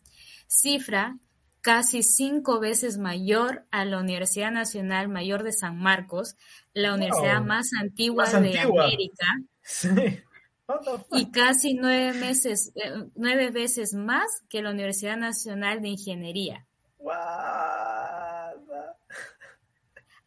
[0.47, 1.19] cifra
[1.61, 6.37] casi cinco veces mayor a la Universidad Nacional Mayor de San Marcos,
[6.75, 6.97] la Wow.
[6.99, 8.85] universidad más antigua Más de antigua.
[8.85, 9.27] América,
[9.63, 9.89] Sí.
[11.13, 16.67] Y casi nueve, meses, eh, nueve veces más que la Universidad Nacional de Ingeniería.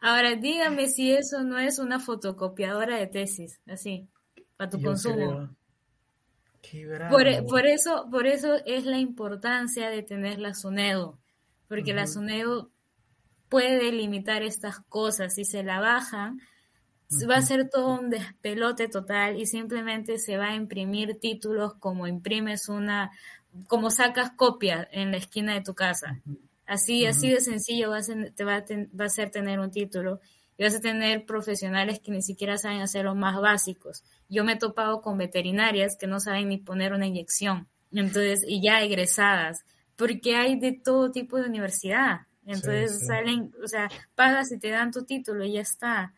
[0.00, 4.08] Ahora, dígame si eso no es una fotocopiadora de tesis, así,
[4.56, 5.56] para tu Yo consumo.
[6.62, 7.46] Qué Por, bravo.
[7.48, 11.18] por eso, por eso es la importancia de tener la SUNEDO,
[11.68, 12.06] porque la.
[12.06, 12.70] SUNEDO
[13.48, 15.34] puede limitar estas cosas.
[15.34, 16.40] Si se la bajan,
[17.28, 22.06] va a ser todo un despelote total y simplemente se va a imprimir títulos como
[22.06, 23.10] imprimes una,
[23.66, 26.20] como sacas copia en la esquina de tu casa.
[26.66, 27.36] Así, así Ujú.
[27.36, 30.20] de sencillo va a ser, te va a, ten- va a ser tener un título
[30.58, 34.04] y vas a tener profesionales que ni siquiera saben hacer los más básicos.
[34.28, 38.60] Yo me he topado con veterinarias que no saben ni poner una inyección, entonces, y
[38.60, 39.64] ya egresadas,
[39.96, 42.26] porque hay de todo tipo de universidad.
[42.48, 43.06] Entonces sí.
[43.06, 46.14] salen, o sea, pagas y te dan tu título y ya está.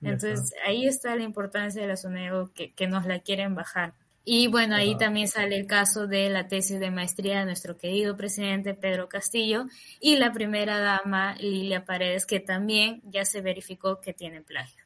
[0.00, 3.94] Ya Entonces ahí está la importancia de la SUNEDO que, que nos la quieren bajar.
[4.26, 8.16] Y bueno, ahí también sale el caso de la tesis de maestría de nuestro querido
[8.16, 9.66] presidente Pedro Castillo
[10.00, 14.82] y la primera dama Lilia Paredes, que también ya se verificó que tiene plagio.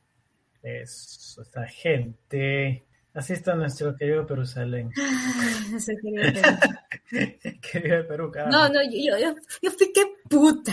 [0.60, 2.87] Eso, esta gente.
[3.14, 4.90] Así está nuestro querido Perusalén.
[5.74, 7.60] Ese querido Pedro.
[7.72, 8.52] querido Perú, carajo.
[8.52, 10.72] No, no, yo, yo, yo fui qué puta.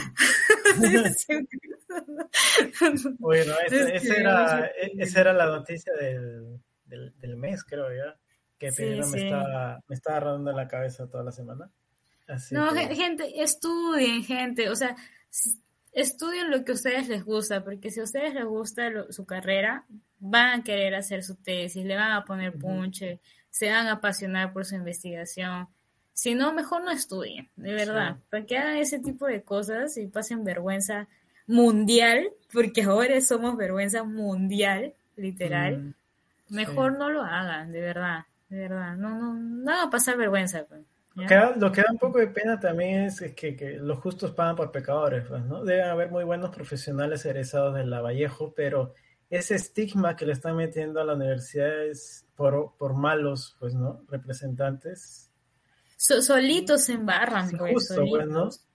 [3.19, 7.63] Bueno, esa, Es esa que- era, e- esa era la noticia del, del, del mes,
[7.63, 8.15] creo ya.
[8.57, 9.25] Que Sí, Pirino me sí.
[9.25, 11.69] estaba, me estaba rondando la cabeza toda la semana.
[12.27, 14.69] Así No, que- gen- gente, estudien, gente.
[14.69, 14.95] O sea,
[15.91, 19.25] estudien lo que a ustedes les gusta, porque si a ustedes les gusta lo- su
[19.25, 19.85] carrera,
[20.29, 23.19] van a querer hacer su tesis, le van a poner punche,
[23.49, 25.67] se van a apasionar por su investigación.
[26.13, 28.15] Si no, mejor no estudien, de verdad.
[28.15, 28.21] Sí.
[28.29, 31.07] Para que hagan ese tipo de cosas y pasen vergüenza
[31.45, 35.77] mundial, porque ahora somos vergüenza mundial, literal.
[35.77, 35.93] Mm,
[36.55, 36.97] Mejor sí.
[36.99, 38.95] no lo hagan, de verdad, de verdad.
[38.95, 40.65] No, no, no van a pasar vergüenza.
[40.65, 40.81] pues,
[41.15, 43.73] Lo que, da, lo que da un poco de pena también es, es que, que
[43.73, 45.63] los justos pagan por pecadores, pues, ¿no?
[45.63, 48.93] Deben haber muy buenos profesionales egresados de la Vallejo, pero
[49.29, 54.03] ese estigma que le están metiendo a la universidad es por, por malos, pues, ¿no?
[54.07, 55.31] Representantes.
[55.97, 58.67] So- solitos se embarran, Sí, pues, justo, pues.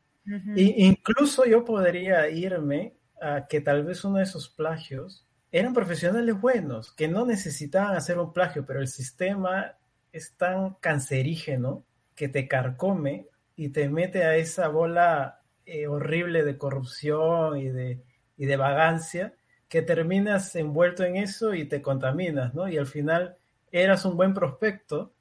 [0.56, 6.40] Y, incluso yo podría irme a que tal vez uno de esos plagios eran profesionales
[6.40, 9.76] buenos, que no necesitaban hacer un plagio, pero el sistema
[10.12, 11.84] es tan cancerígeno
[12.14, 18.02] que te carcome y te mete a esa bola eh, horrible de corrupción y de,
[18.36, 19.34] y de vagancia
[19.70, 22.68] que terminas envuelto en eso y te contaminas, ¿no?
[22.68, 23.36] Y al final
[23.70, 25.12] eras un buen prospecto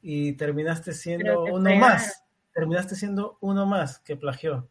[0.00, 2.24] y terminaste siendo uno más,
[2.54, 4.66] terminaste siendo uno más que plagió.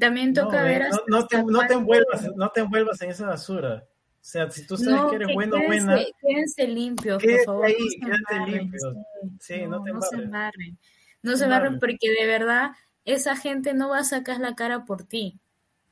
[0.00, 2.60] También No, toca eh, ver no, hasta, no te, hasta no te envuelvas, no te
[2.60, 3.84] envuelvas en esa basura.
[3.84, 7.22] O sea, si tú sabes No, que eres que bueno o quédense, buena, quédense limpios,
[7.22, 7.66] por favor.
[7.66, 8.82] ahí, no se quédate embarren, limpios.
[8.82, 9.28] sí.
[9.40, 10.24] Sí, no te se embarres.
[10.24, 10.78] embarren.
[11.22, 12.70] No se embarren porque de verdad
[13.04, 15.40] esa gente no va a sacar la cara por ti.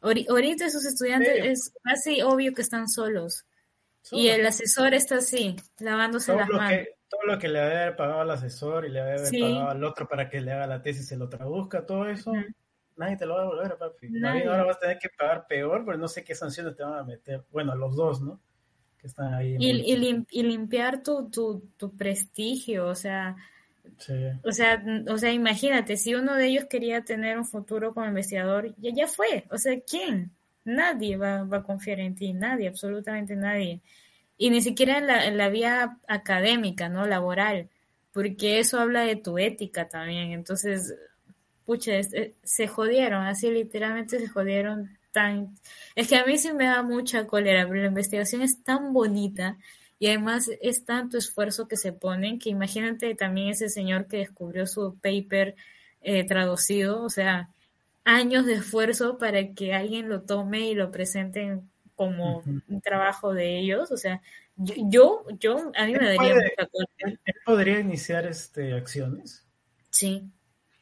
[0.01, 3.45] Ahori- Ahorita esos estudiantes es casi obvio que están solos.
[4.03, 4.23] Solo.
[4.23, 6.71] Y el asesor está así, lavándose todo las manos.
[6.71, 9.41] que, todo lo que le debe haber pagado al asesor y le debe haber Sí.
[9.41, 12.31] pagado al otro para que le haga la tesis y se lo traduzca, todo eso,
[12.31, 12.41] Ujú.
[12.97, 14.09] nadie te lo va a devolver, papi.
[14.11, 14.47] Nadie.
[14.47, 17.05] ahora vas a tener que pagar peor, porque no sé qué sanciones te van a
[17.05, 17.45] meter.
[17.51, 18.41] Bueno, los dos, ¿no?
[18.97, 19.57] Que están ahí.
[19.59, 23.37] Y, y lim- y limpiar tu, tu, tu prestigio, o sea,
[24.43, 28.75] O sea, o sea, imagínate, si uno de ellos quería tener un futuro como investigador,
[28.79, 29.45] ya, ya fue.
[29.51, 30.31] O sea, ¿quién?
[30.65, 33.81] Nadie va, va a confiar en ti, nadie, absolutamente nadie.
[34.37, 37.07] Y ni siquiera en la, en la vía académica, ¿no?
[37.07, 37.69] Laboral,
[38.13, 40.33] porque eso habla de tu ética también.
[40.33, 40.95] Entonces,
[41.65, 45.55] pucha, eh, se jodieron, así literalmente se jodieron tan...
[45.95, 49.59] Es que a mí sí me da mucha cólera, pero la investigación es tan bonita
[50.01, 54.67] y además es tanto esfuerzo que se ponen que imagínate también ese señor que descubrió
[54.67, 55.55] su paper
[56.01, 57.51] eh, traducido, o sea,
[58.03, 61.61] años de esfuerzo para que alguien lo tome y lo presente
[61.95, 64.23] como un trabajo de ellos, o sea,
[64.57, 69.47] yo, yo, a mí me daría mucha ¿Él podría iniciar este, acciones?
[69.91, 70.31] Sí.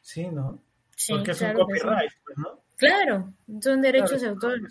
[0.01, 0.63] Sí, ¿no?
[1.09, 2.63] Porque es un copyright, pues, ¿no?
[2.77, 4.61] Claro, son derechos de autor.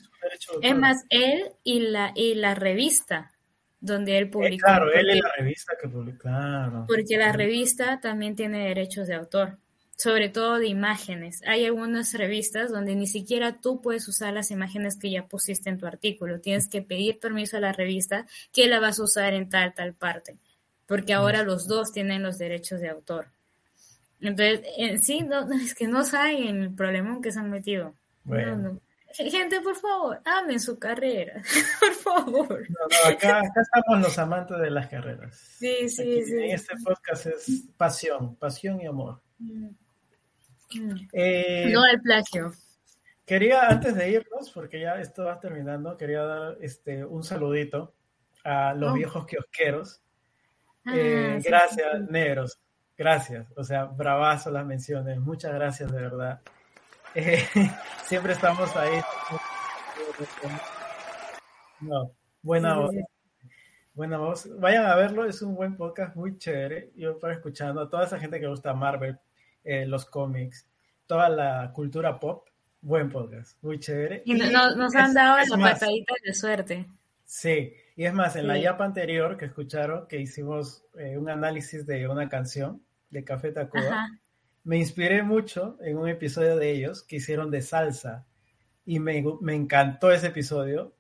[0.63, 3.38] Es, más, él y la, y la revista
[3.81, 4.65] donde él eh, publicó.
[4.65, 6.85] claro, él y la revista que publicó, claro.
[6.87, 9.59] Porque la revista también tiene derechos de autor,
[9.97, 11.43] sobre todo de imágenes.
[11.47, 15.79] Hay algunas revistas donde ni siquiera tú puedes usar las imágenes que ya pusiste en
[15.79, 16.41] tu artículo.
[16.41, 19.95] Tienes que pedir permiso a la revista que la vas a usar en tal, tal
[19.95, 20.39] parte.
[20.87, 23.29] Porque ahora los dos tienen los derechos de autor.
[24.21, 27.95] Entonces, en sí, no, es que no saben el problema que se han metido.
[28.25, 28.81] Bueno.
[29.15, 31.43] Gente, por favor, amen su carrera,
[31.81, 32.67] por favor.
[32.71, 35.37] No, no, acá, acá, estamos los amantes de las carreras.
[35.37, 36.35] Sí, sí, sí.
[36.35, 39.21] En este podcast es pasión, pasión y amor.
[39.39, 39.69] Mm.
[41.13, 42.53] Eh, no el plagio.
[43.25, 47.95] Quería, antes de irnos, porque ya esto va terminando, quería dar este, un saludito
[48.45, 48.95] a los oh.
[48.95, 50.03] viejos kiosqueros.
[50.85, 52.59] Ah, eh, gracias, negros.
[52.97, 53.47] Gracias.
[53.57, 55.19] O sea, bravazo las menciones.
[55.19, 56.41] Muchas gracias, de verdad.
[57.15, 57.43] Eh,
[58.05, 59.01] siempre estamos ahí.
[61.81, 62.95] No, buena voz.
[63.95, 64.49] Buena voz.
[64.61, 66.93] Vayan a verlo, es un buen podcast muy chévere.
[66.95, 69.19] Yo para escuchando a toda esa gente que gusta Marvel,
[69.65, 70.69] eh, los cómics,
[71.07, 72.47] toda la cultura pop,
[72.81, 74.23] buen podcast, muy chévere.
[74.25, 76.87] Y, nos han dado la patadita de suerte.
[77.25, 81.85] Sí, y es más, en la yapa anterior que escucharon, que hicimos eh, un análisis
[81.85, 84.09] de una canción de Café Tacuba,
[84.69, 88.27] me inspiré mucho en un episodio de ellos que hicieron de salsa
[88.85, 90.95] y me, me encantó ese episodio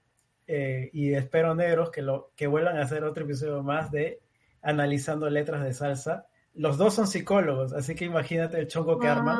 [0.47, 4.23] eh, y espero negros que, lo, que vuelvan a hacer otro episodio más de
[4.62, 6.27] analizando letras de salsa.
[6.55, 9.39] Los dos son psicólogos, así que imagínate el chongo que arman.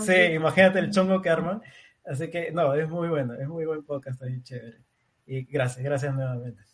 [0.00, 1.62] Sí, imagínate el chongo que arman.
[2.04, 4.78] Así que no, es muy bueno, es muy buen podcast, es chévere.
[5.26, 6.64] Y gracias, gracias nuevamente.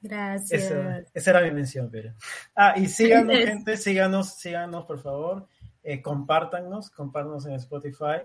[0.00, 1.04] Gracias.
[1.14, 2.12] Esa, era mi mención, pero.
[2.56, 5.46] Ah, y síganos, gente, síganos, síganos, por favor
[5.82, 8.22] eh, compártanos, compártanos en Spotify,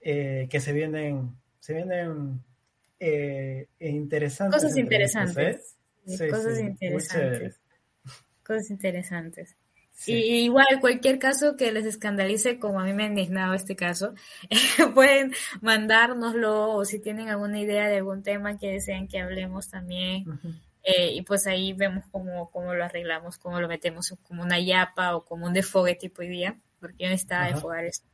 [0.00, 2.42] eh, que se vienen, se vienen
[3.00, 4.62] eh, interesantes.
[4.62, 5.76] Cosas interesantes.
[6.04, 7.60] cosas interesantes.
[8.44, 9.56] Cosas interesantes.
[10.06, 14.14] Y igual, cualquier caso que les escandalice, como a mí me ha indignado este caso,
[14.94, 20.24] pueden mandárnoslo o si tienen alguna idea de algún tema que deseen que hablemos también.
[20.90, 25.16] Eh, y pues ahí vemos cómo, cómo lo arreglamos, cómo lo metemos como una yapa
[25.16, 28.08] o como un defogue tipo hoy día, porque yo necesitaba defogar esta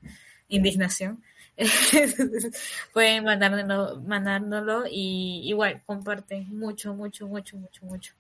[0.49, 1.23] indignación.
[2.93, 8.15] Pueden mandárnoslo, mandárnoslo y igual comparten mucho, mucho, mucho, mucho, mucho.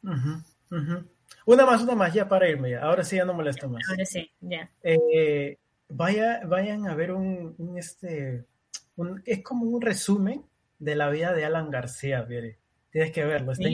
[1.46, 3.82] Una más, una más, ya para irme Ahora sí ya no molesto más.
[3.90, 4.70] Ahora sí, ya.
[4.84, 8.44] Eh, vaya, vayan a ver un, este,
[9.24, 10.44] es como un resumen
[10.78, 12.24] de la vida de Alan García,
[12.92, 13.68] Tienes que verlo, está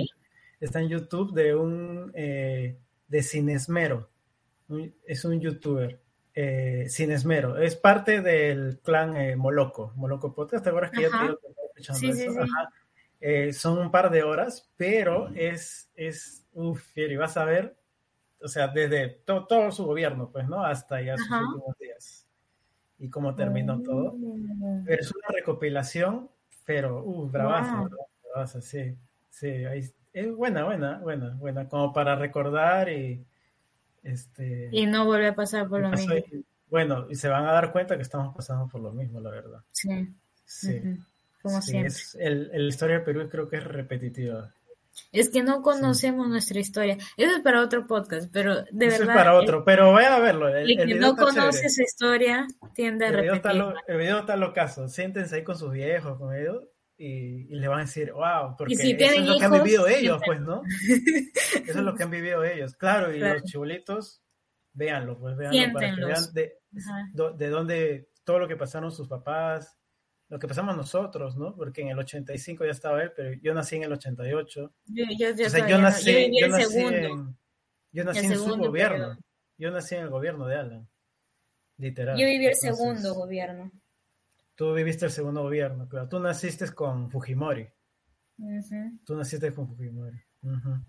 [0.60, 4.10] está en YouTube de un eh, de Cinesmero.
[5.06, 6.00] es un youtuber.
[6.34, 7.58] Eh, Cinesmero.
[7.58, 9.92] Es parte del clan eh, Moloco.
[9.96, 10.62] Moloco Podcast.
[10.62, 12.46] ¿Te acuerdas que ya te escuchando eso?
[13.20, 17.76] Eh, son un par de horas, pero es, es, uff, y vas a ver,
[18.40, 20.64] o sea, desde todo su gobierno, pues, ¿no?
[20.64, 22.26] Hasta ya sus últimos días.
[22.98, 24.14] Y cómo terminó todo.
[24.14, 24.82] Oh.
[24.86, 26.30] Pero es una recopilación,
[26.64, 27.90] pero, uff, bravazo,
[28.22, 28.96] bravazo, sí.
[29.28, 29.82] Sí, ahí,
[30.12, 33.24] es buena, buena, buena, buena, como para recordar y
[34.02, 36.14] este y no vuelve a pasar por lo mismo.
[36.68, 39.60] bueno, y se van a dar cuenta que estamos pasando por lo mismo, la verdad.
[39.72, 40.14] Sí.
[40.44, 40.82] Sí.
[41.42, 41.94] Como siempre.
[42.18, 44.52] el, el, historia de Perú creo que es repetitiva.
[45.12, 46.96] Es que no conocemos nuestra historia.
[47.16, 49.16] Eso es para otro podcast, pero de Eso verdad.
[49.16, 50.48] es para otro, pero vayan a verlo.
[50.48, 53.52] El, que no conoce esa historia tiende a repetir.
[53.86, 54.88] el video está locazo.
[54.88, 56.64] Siéntense ahí con sus viejos, con ellos,
[57.02, 60.38] y, le van a decir, wow, porque eso es lo que han vivido ellos, pues,
[60.42, 60.60] ¿no?
[61.66, 64.22] eso es lo que han vivido ellos, claro, y los chibolitos,
[64.74, 66.58] véanlo, pues, véanlo para que vean de,
[67.38, 69.78] de, dónde, todo lo que pasaron sus papás,
[70.28, 71.56] lo que pasamos nosotros, ¿no?
[71.56, 74.74] Porque en el 85 ya estaba él, pero yo nací en el 88.
[74.84, 77.36] Yo, yo, yo, o sea, yo nací, yo nací en,
[77.92, 79.18] yo nací en su gobierno.
[79.58, 80.88] Yo nací en el gobierno de Alan.
[81.78, 82.16] Literal.
[82.16, 83.72] Yo viví el Entonces, segundo gobierno.
[84.60, 86.06] Tú viviste el segundo gobierno, claro.
[86.06, 87.66] Tú naciste con Fujimori.
[88.36, 89.00] Ujú.
[89.06, 90.18] Tú naciste con Fujimori.
[90.42, 90.84] Ujú.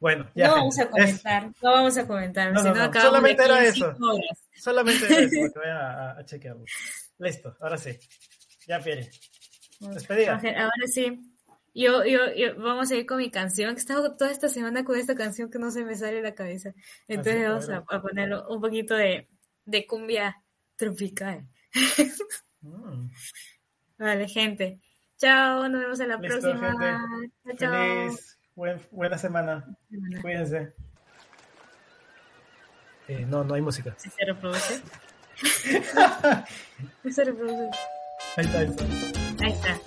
[0.00, 0.48] Bueno, ya.
[0.48, 3.62] No vamos a gente, es- comentar, no vamos a comentar, No, no, no, solamente era
[3.62, 3.88] eso.
[3.88, 4.48] horas.
[4.56, 6.64] solamente era eso, que vayan a, a- chequearlo.
[7.18, 7.90] Listo, ahora sí.
[8.66, 9.10] Ya, Pierre.
[9.80, 10.36] Despedida.
[10.36, 11.20] Ahora sí.
[11.74, 14.82] Yo, yo, yo, vamos a ir con mi canción, que he estado toda esta semana
[14.82, 16.72] con esta canción que no se me sale de la cabeza.
[17.06, 19.28] Entonces Así, vamos a, a ponerlo un poquito de,
[19.66, 20.42] de cumbia
[20.76, 21.46] tropical.
[22.60, 23.08] Mm.
[23.98, 24.80] Vale, gente.
[25.16, 26.70] Chao, nos vemos en la Listo, próxima.
[26.70, 27.32] gente.
[27.44, 27.72] Chao, chao.
[27.72, 29.64] Feliz, buen- buena semana.
[30.22, 30.72] Cuídense.
[33.08, 33.94] Eh, no, no hay música.
[33.96, 34.82] Si se reproduce.
[37.10, 37.70] Se reproduce.
[38.36, 38.84] Ahí está, ahí está.
[39.44, 39.80] Ahí está.